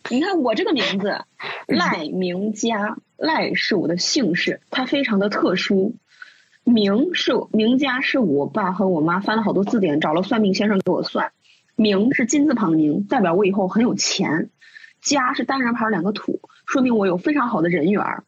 [0.09, 1.21] 你看我这个名字
[1.67, 5.95] 赖明佳，赖是我的姓氏，它非常的特殊。
[6.69, 11.33] 名是名家是我爸和我妈翻了好多字典，找了算命先生给我算。
[11.77, 14.51] 名是金字旁的明，代表我以后很有钱。
[15.01, 18.25] 家是单人旁两个土，说明我有非常好的人缘儿。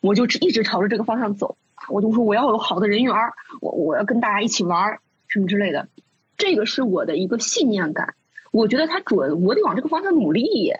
[0.00, 1.56] 我就一直朝着这个方向走，
[1.88, 5.88] 我就说我要有好的人缘儿，我我要跟大家一起玩儿什么之类的，
[6.36, 8.14] 这个是我的一个信念感。
[8.50, 10.72] 我觉得它准，我得往这个方向努力。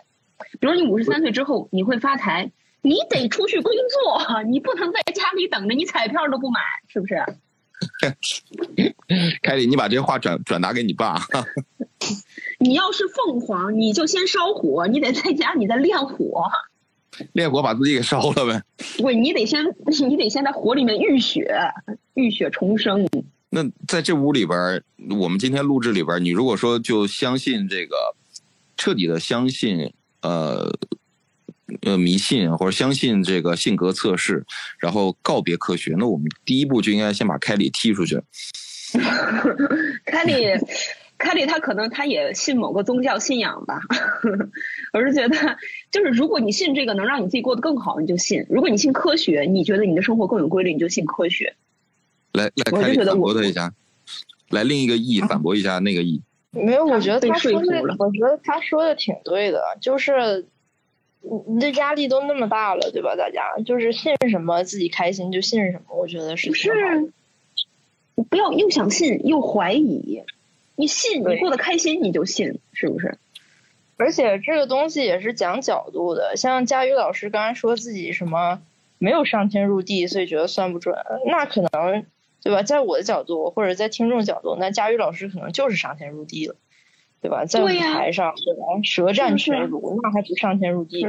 [0.59, 2.51] 比如你五十三岁之后你会发财，
[2.81, 7.23] 你得出去工作， 你不能在家里等着，你彩票都不买，是不是？
[9.41, 11.19] 凯里，你把这话转转达给你爸。
[12.59, 16.43] 你要是凤凰，你就先烧火，你得在家你再练火，
[17.33, 18.61] 烈火把自己给烧了呗。
[18.97, 19.65] 不，你得先
[20.07, 21.55] 你得先在火里面浴血，
[22.13, 23.07] 浴血重生。
[23.49, 24.83] 那在这屋里边，
[25.19, 28.15] 我们今天录制里边，你如果说就相信这个，
[28.77, 30.71] 彻底的相信呃
[31.81, 34.45] 呃迷信或者相信这个性格测试，
[34.79, 38.21] 然后告别科学，那我们第一步就应该先把凯里踢出去。
[40.05, 40.47] 凯里，
[41.17, 43.79] 凯里他可能他也信某个宗教信仰吧。
[44.91, 45.57] 我是觉得，
[45.91, 51.55] 就是如果你信这个能让你自己过得更好，你就信；如果你信科学，你觉得你的生活更有规律，你就信科学。
[52.33, 53.71] 来来，凯里反驳他一下，
[54.49, 56.21] 来另一个意反驳一下那个意。
[56.51, 60.45] 没有，我觉得他说的，我觉得他说的挺对的，就是
[61.21, 63.15] 你你的压力都那么大了，对吧？
[63.15, 67.11] 大家就是信什么自己开心就信什么，我觉得是不是，
[68.15, 70.23] 你不要又想信又怀疑。
[70.75, 73.17] 你信，你过得开心，你就信，是不是？
[73.97, 78.59] 而且这个东西也是讲角度的，像佳宇老师刚才说自己什么
[78.97, 80.95] 没有上天入地，所以觉得算不准，
[81.27, 82.03] 那可能
[82.41, 82.63] 对吧？
[82.63, 86.55] 在我的角度或者在听众角度，那佳宇老师可能就是上天入地了，
[87.21, 87.45] 对吧？
[87.45, 88.61] 在舞台上，对吧？
[88.83, 91.05] 舌战群儒，那还不上天入地？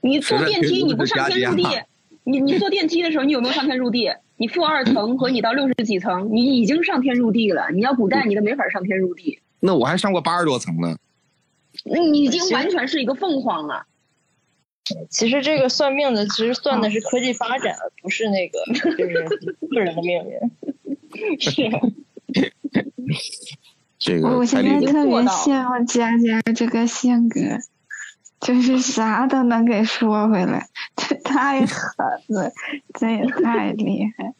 [0.00, 1.64] 你坐电梯，你不上天入地，
[2.24, 4.12] 你你坐电梯的时候，你有没有上天入地？
[4.36, 7.70] 你负二层 和你到六十几层，你已经上天入地了。
[7.72, 10.96] 你要古代，你都没法上天入地，那我还上过八十多层呢。
[11.84, 13.86] 那你已经完全是一个凤凰了。
[15.08, 19.24] 其实这个算命的，其实算的是科技发展，而不是那个就是
[19.70, 21.40] 个人的命运。
[21.40, 21.62] 是，
[24.04, 27.40] 这个我现在，特别羡慕佳佳这个性格，
[28.38, 31.96] 就是啥都能给说回来，这太狠
[32.28, 32.52] 了，
[32.92, 34.34] 这也太厉害，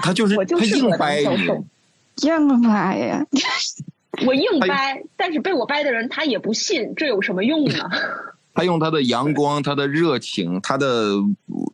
[0.00, 3.26] 他就是我就硬掰你，硬掰呀！
[4.24, 7.90] 我硬掰，但是被我掰的人他也不信，这有什么用呢？
[8.54, 11.16] 他用他的阳光、他的热情、他的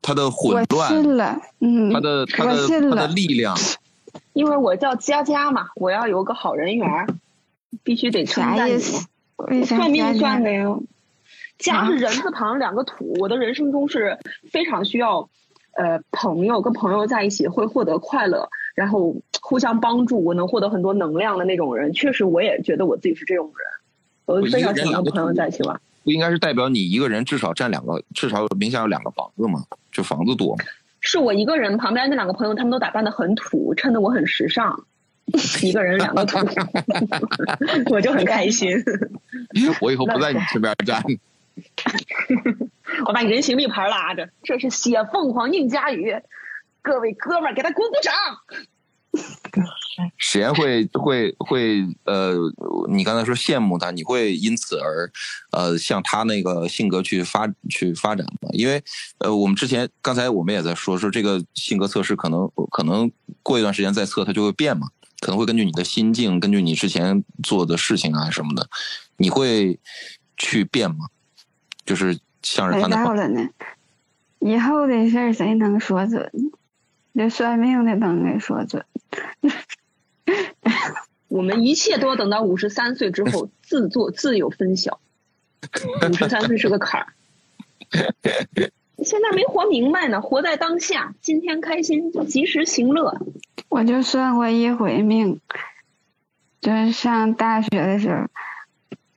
[0.01, 3.55] 他的混我乱、信了，嗯，他的他的他的，力量，
[4.33, 7.07] 因为我叫佳佳嘛，我要有个好人缘儿，
[7.83, 9.65] 必须得称赞你。
[9.65, 10.77] 算命算的呀。
[11.59, 14.19] 家啊是人字旁两个土，我的人生中是
[14.51, 15.29] 非常需要，
[15.73, 21.93] 呃，朋友跟朋友在一起会获得快乐，然后互相帮助，我能获得很多能量的那种人。
[21.95, 23.57] 确实，我也觉得我自己是这种人，
[24.27, 25.81] 我非常喜欢跟朋友在一起玩。
[26.05, 29.65] 不应该是代表你一个人至少占两个，至少名下有两个房子吗？
[29.91, 30.65] 就房子多吗？
[31.01, 34.85] 是我一个人，旁边那两个朋友他们都打扮的很土，衬得我很时尚。
[35.63, 36.39] 一个人两个图，
[37.91, 38.71] 我就很开心。
[39.81, 41.03] 我以后不在你身边站。
[43.07, 46.15] 我把你人形立牌拉着，这是写凤凰宁佳宇，
[46.83, 48.15] 各位哥们儿给他鼓鼓掌。
[50.19, 52.35] 史岩会会会呃，
[52.89, 55.11] 你刚才说羡慕他，你会因此而
[55.51, 58.51] 呃向他那个性格去发去发展吗？
[58.53, 58.83] 因为
[59.19, 63.11] 呃，我们之前刚才我们也在说说这个性格测试可能可能
[63.43, 64.87] 过一段时间再测它就会变嘛，
[65.21, 68.69] 可能会根据你的心境，根据你之前做的事情啊什么的，
[69.17, 69.79] 你会
[70.37, 71.07] 去变吗？
[71.85, 73.49] 就是向着谁他到了呢？
[74.41, 76.31] 以后的事儿谁能说准？
[77.15, 78.85] 这算命的能给说准。
[81.29, 85.01] 我们一切都要等到五十三岁之后自作自有分晓。
[86.09, 87.13] 五十三岁是个坎儿，
[89.03, 93.21] 现在没活明白呢，活在当下，今天开心就及时行乐。
[93.69, 95.41] 我就算过一回命，
[96.61, 98.27] 就是上大学的时候，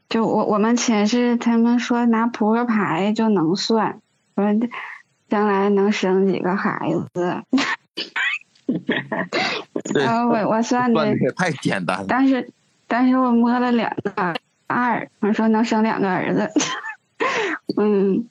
[0.10, 4.02] 就我我们寝室他们说拿扑克牌就能算，
[4.36, 4.46] 说
[5.30, 7.44] 将来能生几个孩子。
[9.94, 12.06] 对 然后我我算的，也太简单了。
[12.08, 12.52] 但是
[12.88, 14.34] 但是我摸了两个
[14.68, 16.52] 二，我说能生两个儿子。
[17.78, 18.28] 嗯，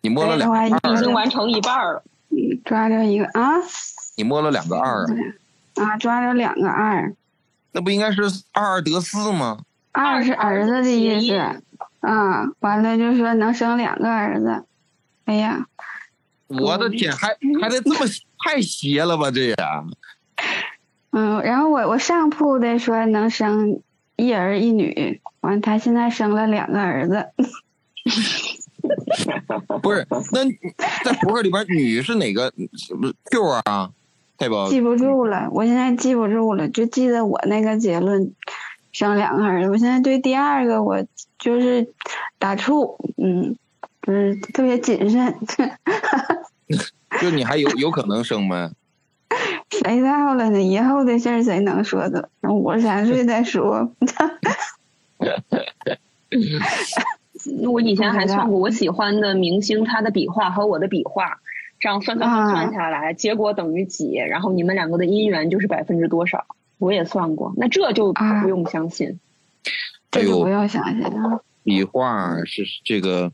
[0.00, 2.02] 你摸了两个二已经完成一半了。
[2.64, 3.54] 抓着一个啊
[4.16, 5.06] 你摸了两个二啊，
[5.76, 7.14] 啊，抓了两个二。
[7.72, 8.22] 那不应该是
[8.52, 9.58] 二二得四吗？
[9.92, 11.34] 二是儿子的意思，
[12.00, 14.64] 啊，完了就说能生两个儿子，
[15.24, 15.66] 哎呀，
[16.48, 17.28] 我的天，还
[17.60, 17.96] 还得这么
[18.44, 19.30] 太邪了吧？
[19.30, 19.56] 这也，
[21.12, 23.80] 嗯，然后我我上铺的说能生
[24.16, 27.26] 一儿一女，完他现在生了两个儿子，
[29.82, 30.06] 不是？
[30.32, 30.44] 那
[31.04, 32.50] 在扑克里边，女是哪个？
[33.00, 33.90] 不是 Q 啊？
[34.68, 38.32] 记不住了，我现在记不住了，就记得我那个结论，
[38.92, 39.70] 生两个儿子。
[39.70, 41.04] 我现在对第二个我
[41.38, 41.88] 就是
[42.38, 43.56] 打怵，嗯，
[44.02, 45.34] 就是特别谨慎，
[47.20, 48.70] 就你还有有可能生吗？
[49.70, 50.60] 谁到了呢？
[50.62, 52.28] 以后的事儿谁能说的？
[52.42, 53.90] 五十三岁再说。
[57.68, 61.38] 我以前还算过我喜欢的明星他的笔画和我的笔画，
[61.78, 64.14] 这样算算算算下来，结果等于几？
[64.14, 66.46] 然后你们两个的姻缘就是百分之多少？
[66.78, 69.18] 我也算过，那这就啊不用相信。
[70.10, 71.42] 这就不，要相信了。
[71.62, 73.32] 笔画是这个。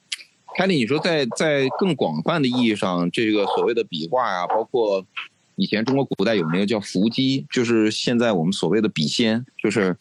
[0.55, 5.03] 凯里，你说在在更广泛的意义上，这个所谓的笔画啊，包括
[5.57, 9.97] 以前中国古代有那个叫伏击，就是现在我们所谓的笔仙，就是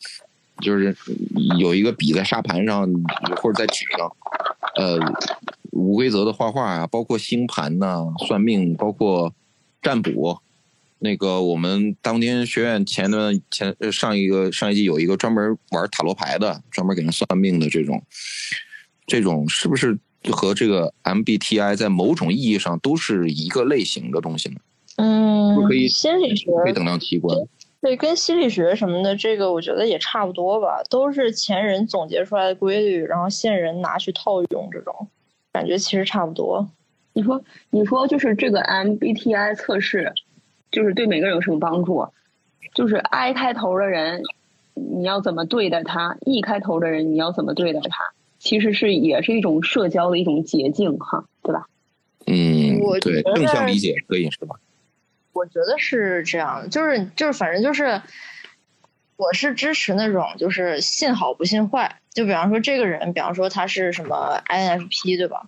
[0.60, 0.94] 就是
[1.58, 2.86] 有一个笔在沙盘上
[3.42, 4.12] 或者在纸上，
[4.76, 5.00] 呃，
[5.72, 9.34] 无规则的画画啊，包括星盘呐、算命，包括
[9.82, 10.40] 占卜。
[11.00, 18.04] 那个我们当天学院前段前呃上一个上一季有一个专门玩塔罗牌的，专门给人算命的这种，
[19.08, 19.98] 这种是不是
[20.32, 24.58] 和这个 MBTI 在某种意义上都是一个类型的东西呢？
[24.98, 27.36] 嗯我可以，心理学可以等量奇观。
[27.82, 35.08] 对，跟心理学什么的，这个我觉得也差不多吧，都是前人总结出来的规律，然后现人拿去套用，这种
[35.52, 36.70] 感觉其实差不多。
[37.14, 40.14] 你说，你说就是这个 MBTI 测试，
[40.72, 42.08] 就是对每个人有什么帮助？
[42.74, 44.22] 就是 I 开头的人，
[44.74, 48.14] 你要怎么对待他；E 开头的人，你要怎么对待他？
[48.40, 51.68] 其实是也是一种社交的一种捷径，哈，对吧？
[52.28, 54.56] 嗯我，对，正向理解可以是吧？
[55.34, 58.02] 我觉得是这样，就是就是反正就是，
[59.18, 62.01] 我是支持那种就是信好不信坏。
[62.14, 65.48] 就比方说这个人，比方说他是什么 INFP 对吧？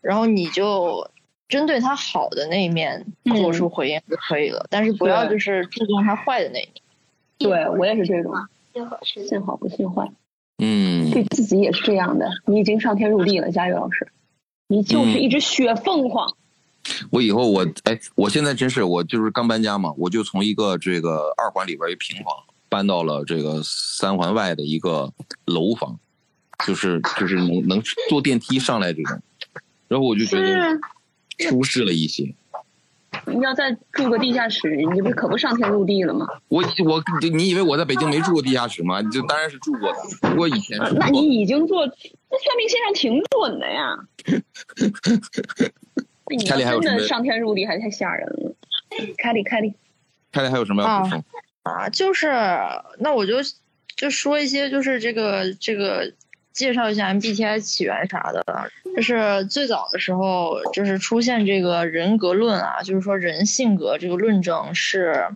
[0.00, 1.10] 然后你就
[1.48, 6.82] 针对他好的那一面做出回应就可以了，但是不要就是注重他坏的那一面。
[7.38, 8.32] 对我也是这种，
[9.02, 10.08] 信好不信坏，
[10.58, 12.30] 嗯，对自己也是这样的。
[12.46, 14.06] 你已经上天入地了，佳宇老师，
[14.68, 16.36] 你就是一只雪凤凰。
[17.10, 22.34] 我以后我哎，我现在真是我就是刚搬家嘛，我就从一个这个二环里边一平房
[22.68, 25.12] 搬到了这个三环外的一个
[25.46, 25.98] 楼房，
[26.66, 29.20] 就是就是能能坐电梯上来这种，
[29.88, 30.78] 然后我就觉得
[31.48, 32.34] 舒适了一些。
[33.26, 36.26] 你要再住个地下室，你这不可不上天入地了吗？
[36.48, 37.02] 我我
[37.32, 39.00] 你以为我在北京没住过地下室吗？
[39.04, 43.96] 就当然是住过的，不过以前是那你已经做，那算命先生挺准的呀。
[46.26, 48.54] 那你凯里还有真的上天入地，还太吓人了。
[49.16, 49.72] 凯里，凯里，
[50.32, 51.24] 凯里还有什么要补充？
[51.62, 52.26] 啊，就是
[52.98, 53.36] 那我就
[53.96, 56.12] 就说一些，就是这个这个
[56.54, 58.70] 介绍一下 MBTI 起源啥的。
[58.96, 65.26] 就是最早的时候，就是出现这个人格论啊，就是说人性格这个论证是，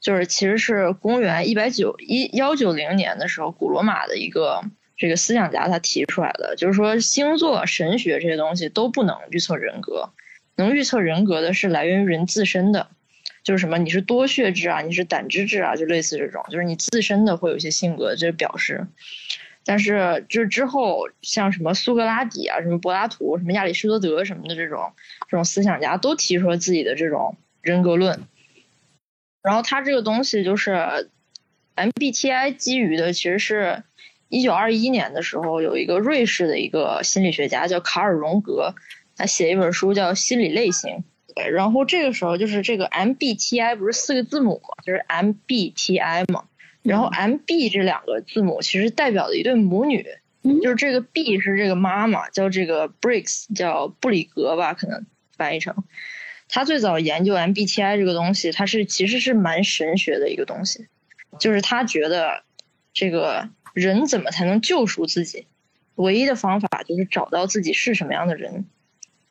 [0.00, 4.60] 就是其实是公元一百九一幺九零年的时候，古罗马的一个
[4.96, 10.10] 这个思想家他提出来的，就是说星座、神学这些东西都不能预测人格，
[10.56, 12.88] 能预测人格的是来源于人自身的。
[13.42, 18.86] 就是什么你是多血质啊，你是胆汁质啊，就类似这种，就是你自身的会有一些性格就表示。
[19.70, 24.90] 但是就是之后像什么苏格拉底啊、什么柏拉图、什么亚里士多德什么的这种
[25.28, 28.26] 这种思想家都提出了自己的这种人格论。
[29.42, 31.08] 然后他这个东西就是
[31.76, 33.84] MBTI 基于的，其实是
[34.28, 38.74] 一九二一年的时候有一个瑞士的一个心理学家叫卡尔荣格，
[39.16, 40.90] 他写一本书叫《心理类型》。
[41.36, 46.46] 对，然后这个时候就是这个 MBTI 不是四个字母嘛，就是 MBTI 嘛。
[46.82, 50.02] 然后 M B 这两个字母其实代表的一对母女，
[50.62, 55.04] 就是这个 B 是这个妈妈，叫这个 Briggs，叫布里格吧，可能
[55.36, 55.74] 翻译成。
[56.48, 60.86] 他最早研究 M B T I 这个东西，他是其实是蛮神学的一个东西，
[61.38, 62.44] 就是他觉得
[62.94, 65.46] 这个人怎么才能救赎自己，
[65.96, 68.64] 唯一的方法就是找到自己是什么样的人。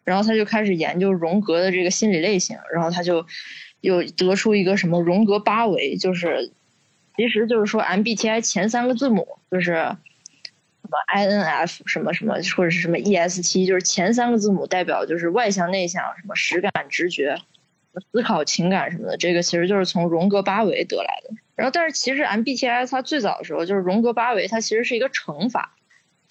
[0.04, 3.26] 然后他就开始研究荣格的这个心理类型，然后他就
[3.82, 6.52] 又得出一个什么荣格八维，就是。
[7.20, 9.98] 其实就是说，MBTI 前三个字母就是什
[10.90, 17.36] 么 INF 什么什么，或者是什么 EST，就是前三个字母代表就是外向内向，什么实感直觉、
[18.14, 19.18] 思考情感什么的。
[19.18, 21.36] 这个其实就是从荣格八维得来的。
[21.56, 25.76] 然后，但是其实 MBTI 它最早的时候就是荣格八维，它其实是一个乘法。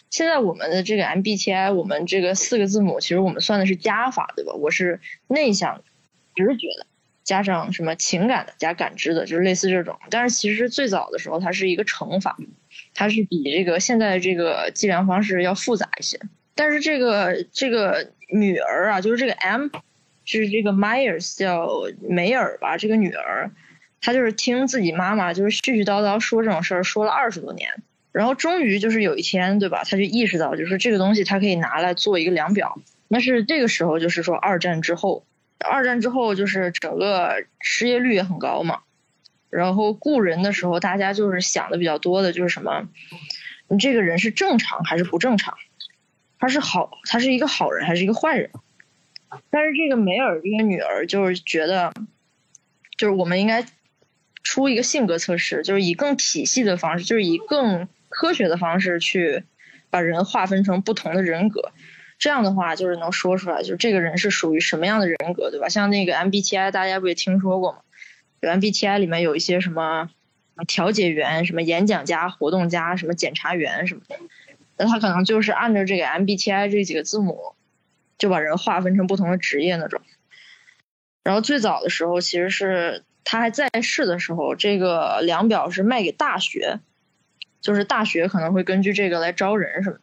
[0.09, 4.55] 现在我们的这个 MBTI，我们这个四个字母，其实我们算的是加法，对吧？
[4.55, 5.85] 我是内向、
[6.35, 6.87] 直觉的。
[7.29, 9.99] 加上什么情感的加感知的，就是类似这种。
[10.09, 12.39] 但是其实最早的时候，它是一个乘法，
[12.95, 16.19] 它是比这个现在的这个计量方式要复杂一些。
[16.55, 19.69] 但是这个这个女儿啊，就是这个 M，
[20.25, 21.69] 就是这个 Myers 叫
[22.01, 23.51] 梅尔吧，这个女儿，
[24.01, 27.69] 她就是听自己妈妈就是絮絮叨叨说这种事儿，说了二十多年，
[28.11, 29.85] 然后终于就是有一天，对吧？
[29.85, 32.81] 她就意识到，就是这个东西她可以拿来做一个量表。
[33.07, 35.27] 那是这个时候，就是说二战之后。
[35.59, 38.81] 二战之后，就是整个失业率也很高嘛，
[39.51, 42.89] 然后雇人的时候，大家就是想的比较多的，就是什么，
[43.69, 45.57] 你这个人是正常还是不正常？
[46.39, 48.51] 他是好，他是一个好人还是一个坏人？
[49.51, 51.93] 但是这个梅尔这个女儿就是觉得，
[52.97, 53.67] 就是我们应该
[54.43, 59.45] 出一个性格测试，就是以更体系的方式，就是以更科学的方式去
[59.91, 61.73] 把人划分成不同的人格。
[62.19, 65.69] 这样的话，就是能说出来，就是这个人是属于什么样的人格，对吧？
[65.69, 67.79] 像那个 MBTI，大家不也听说过吗
[68.41, 70.11] ？MBTI 里面有一些什么
[70.67, 74.17] 调解员、什么演讲家、活动家、什么检察员什么的，
[74.77, 77.55] 那他可能就是按照这个 MBTI 这几个字母，
[78.19, 80.01] 就把人划分成不同的职业那种。
[81.23, 86.81] 然后最早的时候，其实是他还在世的时候，这个量表是卖给大学，
[87.61, 89.99] 就是大学可能会根据这个来招人什么。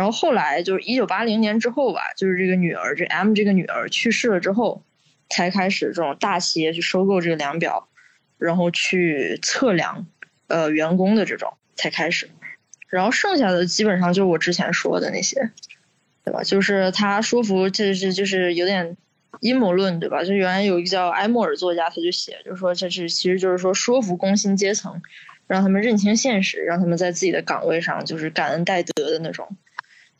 [0.00, 4.82] 然后后来就是一九八零年之后吧，就是这个女儿，这 M 这个女儿去世了之后，
[5.28, 7.86] 才开始这种大企业去收购这个量表，
[8.38, 10.06] 然后去测量，
[10.46, 12.30] 呃，员工的这种才开始。
[12.88, 15.50] 然后剩下的基本上就是我之前说的那些，
[16.24, 16.42] 对吧？
[16.44, 18.96] 就是他说服，就是就是有点
[19.40, 20.24] 阴谋论，对吧？
[20.24, 25.02] 就原来有一个叫埃默尔作家，他就写，就是说这是其实就是说说服工薪阶层，
[25.46, 29.58] 让他们认清现实，让他们在自己的岗位上就是感恩戴德的那种。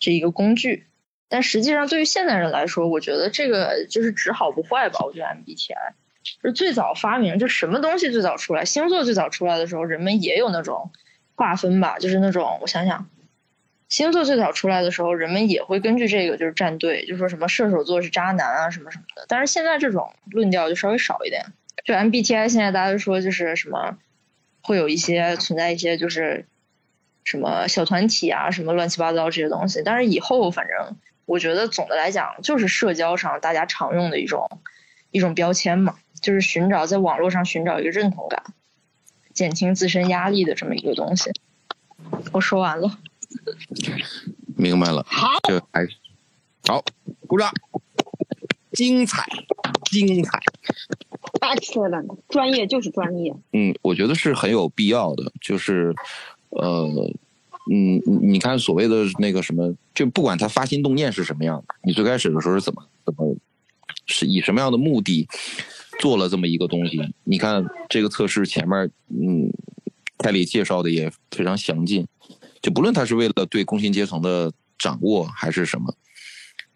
[0.01, 0.87] 这一个工具，
[1.29, 4.99] 但实际上对于现代人来说，我觉得这个就是只好不坏吧。
[5.05, 5.93] 我觉得 MBTI
[6.43, 10.91] 就最早发明，就什么东西最早出来，星座最早出来的时候，人们也有那种
[11.37, 13.09] 划分吧，就是那种我想想，
[13.89, 19.27] 星座最早出来的时候，人们也会根据这个就是站队，就说什么射手座是渣男啊什么什么的。
[19.29, 21.45] 但是现在这种论调就稍微少一点。
[21.85, 23.99] 就 MBTI 现在大家都说就是什么，
[24.63, 26.47] 会有一些存在一些就是。
[27.31, 30.97] 什么小团体啊，什么乱七八糟这些东西，但是以后反正
[31.27, 34.51] 我觉得总的来讲就是社交上大家常用的一种
[35.13, 38.43] 一种标签嘛，就是寻找在网络上寻找一个认同感，
[39.33, 41.31] 减轻自身压力的这么一个东西。
[42.33, 42.99] 我说完了，
[44.57, 45.87] 明白了，好，这还
[46.67, 46.83] 好，
[47.29, 47.49] 鼓掌，
[48.73, 49.25] 精彩，
[49.85, 50.41] 精彩
[51.41, 53.33] ，excellent，专业就是专业。
[53.53, 55.95] 嗯，我觉得是很有必要的，就是。
[56.51, 56.89] 呃，
[57.71, 63.37] 嗯，你看所谓的那个什么，就不管他发心动念是什么样的，你最开始的时候是怎么怎么，
[64.07, 65.29] 是以什么样的目的
[66.01, 67.01] 做了这么一个东西？
[67.23, 69.49] 你看这个测试前面，嗯，
[70.19, 72.05] 凯里介绍的也非常详尽，
[72.61, 75.95] 就不论他是为了对工薪阶层的掌握还是什么，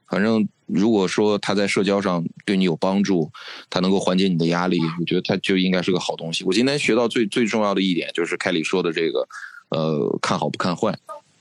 [0.08, 3.28] 反正如果说他在社交上对你有帮助，
[3.68, 6.44] 他能够缓解你的压力，我觉得他就应该是个好东西。
[6.44, 9.26] 我今天学到最最重要的一点就是凯里说的这个。
[9.74, 10.96] 呃，看好不看坏，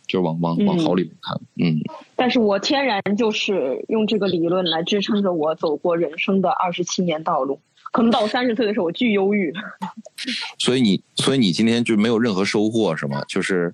[0.08, 1.40] 就是往往往好里面看。
[1.58, 1.80] 嗯，
[2.16, 7.60] 但是我天然就是用这个理论来支撑着我走过人生的二十七年道路。
[7.92, 9.54] 可能到我三十岁的时候，我巨忧郁。
[10.58, 13.24] 所以你，所以你今天就没有任何收获，是吗？
[13.28, 13.72] 就是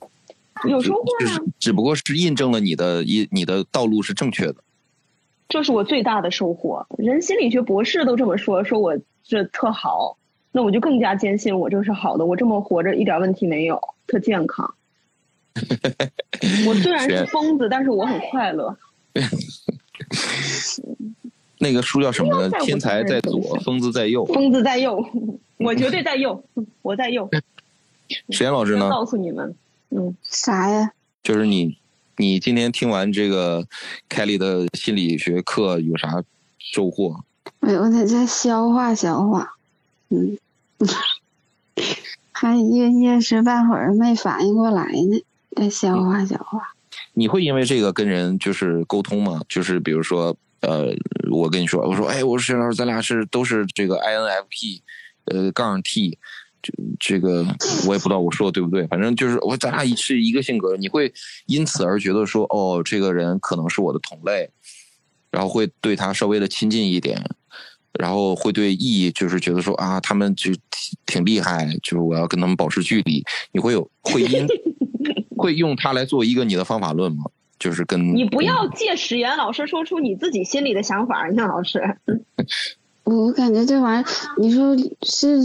[0.67, 4.55] 有收获就是只不过是印证了你的一你的道路是正确的。
[5.47, 6.85] 这是我最大的收获。
[6.97, 10.17] 人心理学博士都这么说，说我这特好，
[10.51, 12.25] 那我就更加坚信我这是好的。
[12.25, 14.73] 我这么活着一点问题没有，特健康。
[16.67, 18.77] 我虽然是疯子，但是我很快乐。
[21.59, 22.59] 那个书叫什么呢？
[22.61, 24.25] 天才在左，疯子在右。
[24.25, 25.03] 疯子在右，
[25.57, 26.43] 我绝对在右，
[26.81, 27.29] 我在右。
[28.29, 28.89] 实验老师呢？
[28.89, 29.55] 告诉你们，
[29.89, 30.91] 嗯，啥呀？
[31.21, 31.77] 就是你，
[32.17, 33.67] 你今天听完这个
[34.07, 36.23] 凯莉的心理学课有啥
[36.57, 37.19] 收获？
[37.59, 39.57] 我我得再消化消化，
[40.09, 40.37] 嗯，
[42.31, 45.23] 还一一时半会儿没反应过来呢，
[45.55, 46.73] 再消化消化。
[47.13, 49.41] 你会因为这个跟人就是沟通吗？
[49.49, 50.93] 就是比如说，呃，
[51.31, 54.81] 我跟你说，我说，哎，我说沈老师，咱俩是都是这个 INFP，
[55.25, 56.17] 呃，杠 T，
[56.61, 57.45] 这这个
[57.85, 61.11] 我也不知道我说的对不对，反正就是我咱俩是一个性格，你会
[61.45, 64.49] 因此而觉得说，哦，这个人可能是我的同类，
[65.29, 67.29] 然后会对他稍微的亲近一点，
[67.93, 70.61] 然后会对 E 就是觉得说啊，他们就挺
[71.05, 74.47] 挺厉害，就是我要跟他们保持距离，你会有会因
[75.37, 77.25] 会用它来做一个你的方法论吗？
[77.57, 81.97] 就是跟你不要借史岩老师说出你自己心里的想法，杨老师。
[83.03, 84.05] 我感觉这玩意儿，
[84.37, 85.39] 你说是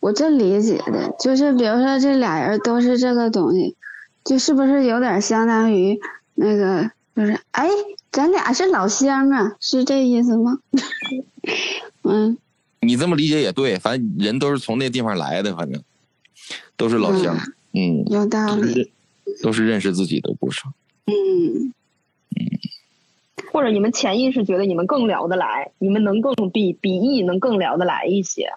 [0.00, 3.76] 我这理解的，就是比如说这俩人都是这个东西，
[4.24, 6.00] 就是不是有点相当于
[6.34, 7.68] 那个，就是哎，
[8.10, 10.58] 咱俩是老乡啊，是这意思吗？
[12.02, 12.38] 嗯，
[12.80, 15.82] 你这么理解也对，反正人都是从那地方来的，反正
[16.76, 17.36] 都是老乡，
[17.72, 18.90] 嗯，有道理。
[19.42, 20.62] 都是认识自己的故事。
[21.06, 21.72] 嗯，
[23.52, 28.52] 或者你们潜意识觉得你们更聊得来，你们能更比比 E 能更聊得来一些。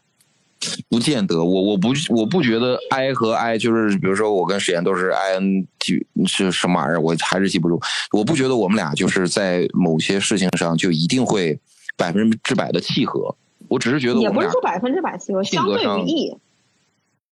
[0.89, 7.79] 不见得，我我不我不觉得 I 和 I 就是，比如说我跟史岩都是 I N T 是什么玩意儿，我还是记不住。
[8.11, 11.59] 我不觉得我们俩就是在某些事情上就一定会
[11.97, 13.35] 百分之百的契合。
[13.67, 16.37] 我只是觉得也我们俩不是说百分之百契合，相对性格上于 E。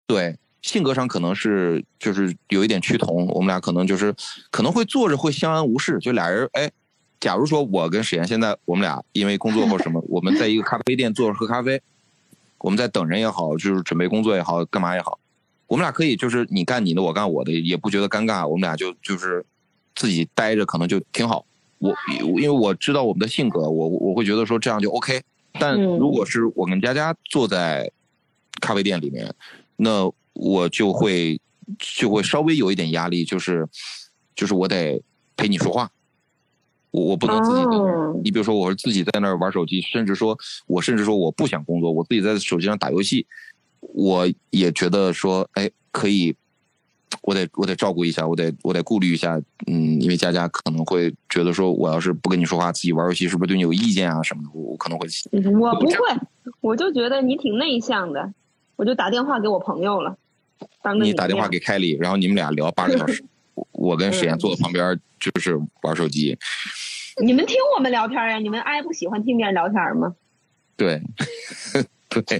[0.07, 4.13] 对性格上可能是就是有一点趋同，我们俩可能就是
[4.49, 6.69] 可能会坐着会相安无事，就俩人哎，
[7.19, 11.81] 假如说我跟史岩现在我们俩因为工作或什么，我们在一个咖啡店坐着喝咖啡，
[12.61, 15.19] 我们在等人也好，就是准备工作也好，干嘛也好，
[15.67, 19.45] 我们俩可以就是你干你的，我干我的，也不觉得尴尬，我们俩就就是
[19.95, 21.45] 自己待着可能就挺好。
[21.79, 21.95] 我
[22.37, 25.21] 因为我知道我们的性格，我我会觉得说这样就 OK。
[25.53, 27.91] 但嗯如果是我跟佳佳坐在
[28.61, 29.33] 咖啡店里面，
[29.77, 31.41] 那我就会
[31.79, 33.67] 就会稍微有一点压力，就是
[34.35, 35.01] 就是我得
[35.35, 35.91] 陪你说话，
[36.91, 38.07] 我我不能自己在那儿。
[38.09, 40.37] 哦你比如说，我是自己在那儿玩手机，甚至说
[40.67, 43.25] 我甚至说我不想工作，我自己在手机上打游戏，
[43.79, 46.35] 我也觉得说，哎，可以，
[47.23, 55.07] 我得我得照顾一下，我得我得顾虑一下，嗯，因为佳佳可能会觉得说，我要是不跟你说话，自己玩游戏是不是对你有意见啊什么的，我我可能会
[55.59, 55.97] 我不会，
[56.59, 58.31] 我就觉得你挺内向的，
[58.75, 60.15] 我就打电话给我朋友了，
[60.83, 63.23] 当你打电话给凯里，然后你们俩聊八个小时，
[63.81, 66.37] 我我跟史岩坐在旁边就是玩手机，
[67.23, 68.37] 你们听我们聊天呀？
[68.37, 70.15] 你们爱不喜欢听别人聊天吗？
[70.77, 71.01] 对，
[72.09, 72.39] 对，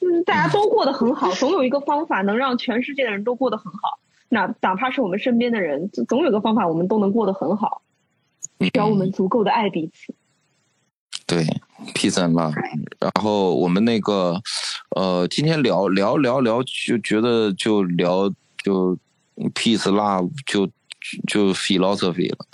[0.00, 3.98] 嗯，大家都过得很好，总有一个方法能让全世界的人都过得很好。
[4.28, 7.82] 哪哪怕是我们身边的人，总有一个方法，我们都能过得很好，
[8.58, 10.14] 只要我们足够的爱彼此。
[11.26, 11.44] 对
[11.94, 12.54] ，peace and love。
[12.98, 14.40] 然后我们那个，
[14.96, 18.32] 呃，今天聊聊聊聊，就觉得就聊
[18.64, 18.98] 就
[19.54, 20.66] peace love 就
[21.26, 22.46] 就 philosophy 了。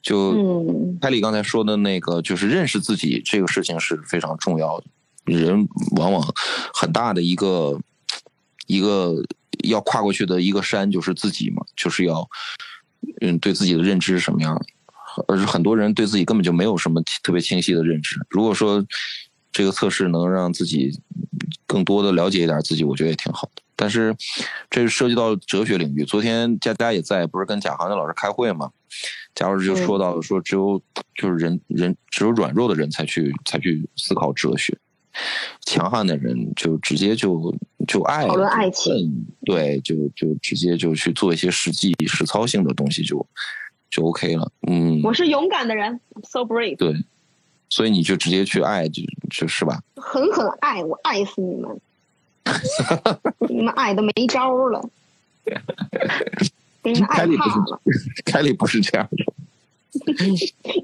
[0.00, 4.86] 就嗯凯里刚才说的那个，就是认识自己这个事情是非常重要的。
[5.24, 6.34] 人往往
[6.72, 7.78] 很大的一个
[8.66, 9.14] 一个
[9.64, 12.28] 要跨过去的一个山就是自己嘛，就是要
[13.20, 14.64] 嗯对自己的认知是什么样的。
[15.26, 18.16] 而是很多人对自己根本就没有什么特别清晰的认知。
[18.30, 18.84] 如果说
[19.58, 20.96] 这个测试能让自己
[21.66, 23.62] 更多的了解一点自己，我觉得也挺好的。
[23.74, 24.14] 但是
[24.70, 26.04] 这是涉及到哲学领域。
[26.04, 28.70] 昨天佳佳也在，不是跟贾航的老师开会嘛？
[29.34, 30.80] 贾老师就说到说，只有
[31.16, 34.78] 就是人人只有软弱的人才去才去思考哲学，
[35.66, 37.52] 强悍的人就直接就
[37.88, 43.26] 就爱讨论爱情嗯，对，就就直接就去做一些实际实操性的东西就
[43.90, 44.52] 就 OK 了。
[44.68, 46.94] 嗯，我是勇敢的人，so brave，对，
[47.68, 49.82] 所以你就直接去爱，就就是吧？
[49.96, 51.80] 狠狠爱，我爱死你们，
[53.48, 54.88] 你们爱的没招儿了。
[56.82, 57.80] 被人爱凯里不是怕了。
[58.24, 59.24] 凯里不是这样的。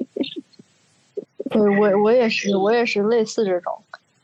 [1.50, 3.72] 对我我也是我也是类似这种，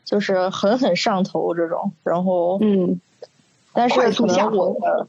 [0.03, 2.99] 就是狠狠上头这种，然后嗯，
[3.73, 5.07] 但是可能我头的，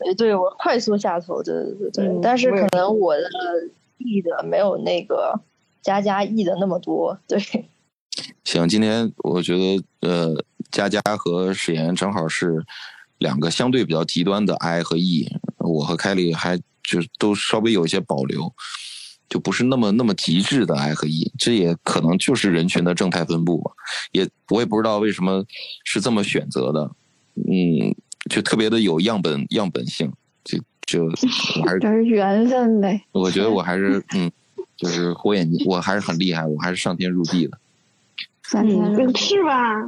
[0.00, 3.28] 对对我快速下头，对对对对，嗯但是可能我的
[3.98, 5.40] 译的没有那个
[5.82, 7.38] 佳佳译的那么多，对，
[8.44, 12.64] 行，今天我觉得呃，佳佳和史岩正好是
[13.18, 15.28] 两个相对比较极端的 I 和 E，
[15.58, 18.52] 我和凯里还就都稍微有一些保留，
[19.28, 23.70] 就不是那么那么极致的 I 和 E，这也可能就是人群的正态分布吧，
[24.12, 25.44] 也我也不知道为什么
[25.84, 26.90] 是这么选择的，
[27.36, 27.94] 嗯，
[28.30, 30.12] 就特别的有样本样本性，
[30.44, 31.08] 就就
[31.64, 33.04] 还 是缘分呗。
[33.12, 34.30] 我觉得我还是 嗯，
[34.82, 37.56] 就是火眼金，我还是很厉害，我还是上天入地的，
[38.42, 39.82] 三天嗯，入是吧？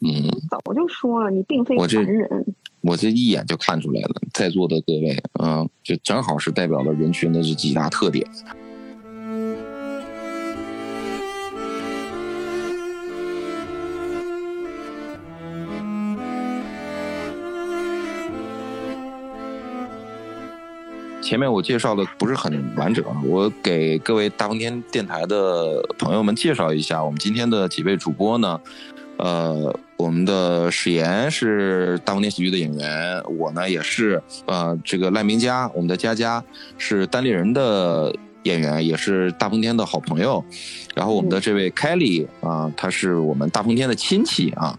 [0.00, 0.30] 嗯。
[0.48, 2.46] 早就说了，你并非我这凡人。
[2.80, 8.24] 我这一眼就看出来了，在座的各位，嗯、就正好是代表了人群的这几大特点。
[21.28, 28.58] 前面我介绍的不是很完整，我给各位大风天电台的朋友们介绍一下，我们今天的几位主播呢，
[29.18, 36.42] 呃，我们的史岩是大风天喜剧的演员，我呢也是呃这个赖明佳，我们的佳佳
[36.78, 38.10] 是单立人的
[38.44, 40.42] 演员，也是大风天的好朋友。
[40.94, 44.78] 然后我们的这位 Kelly 啊、他是我们大风天的亲戚啊，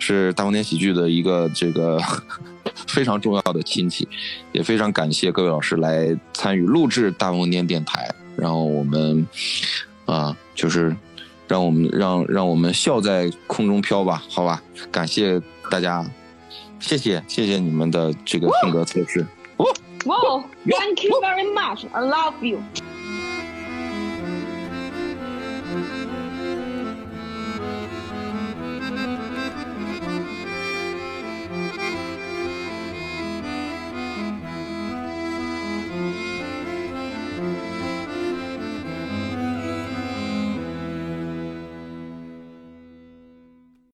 [0.00, 2.00] 是大风天喜剧的一个这个
[2.88, 4.08] 非常重要的亲戚，
[4.52, 8.08] 也非常感谢各位老师来参与录制大风天电台。
[8.36, 9.26] 然后我们
[10.06, 10.94] 啊、就是
[11.46, 14.62] 让我们让让我们笑在空中飘吧，好吧？
[14.90, 15.40] 感谢
[15.70, 16.04] 大家，
[16.80, 19.24] 谢谢谢谢你们的这个性格测试。
[19.56, 20.16] 哇
[20.66, 22.58] ，Thank you very much, I love you。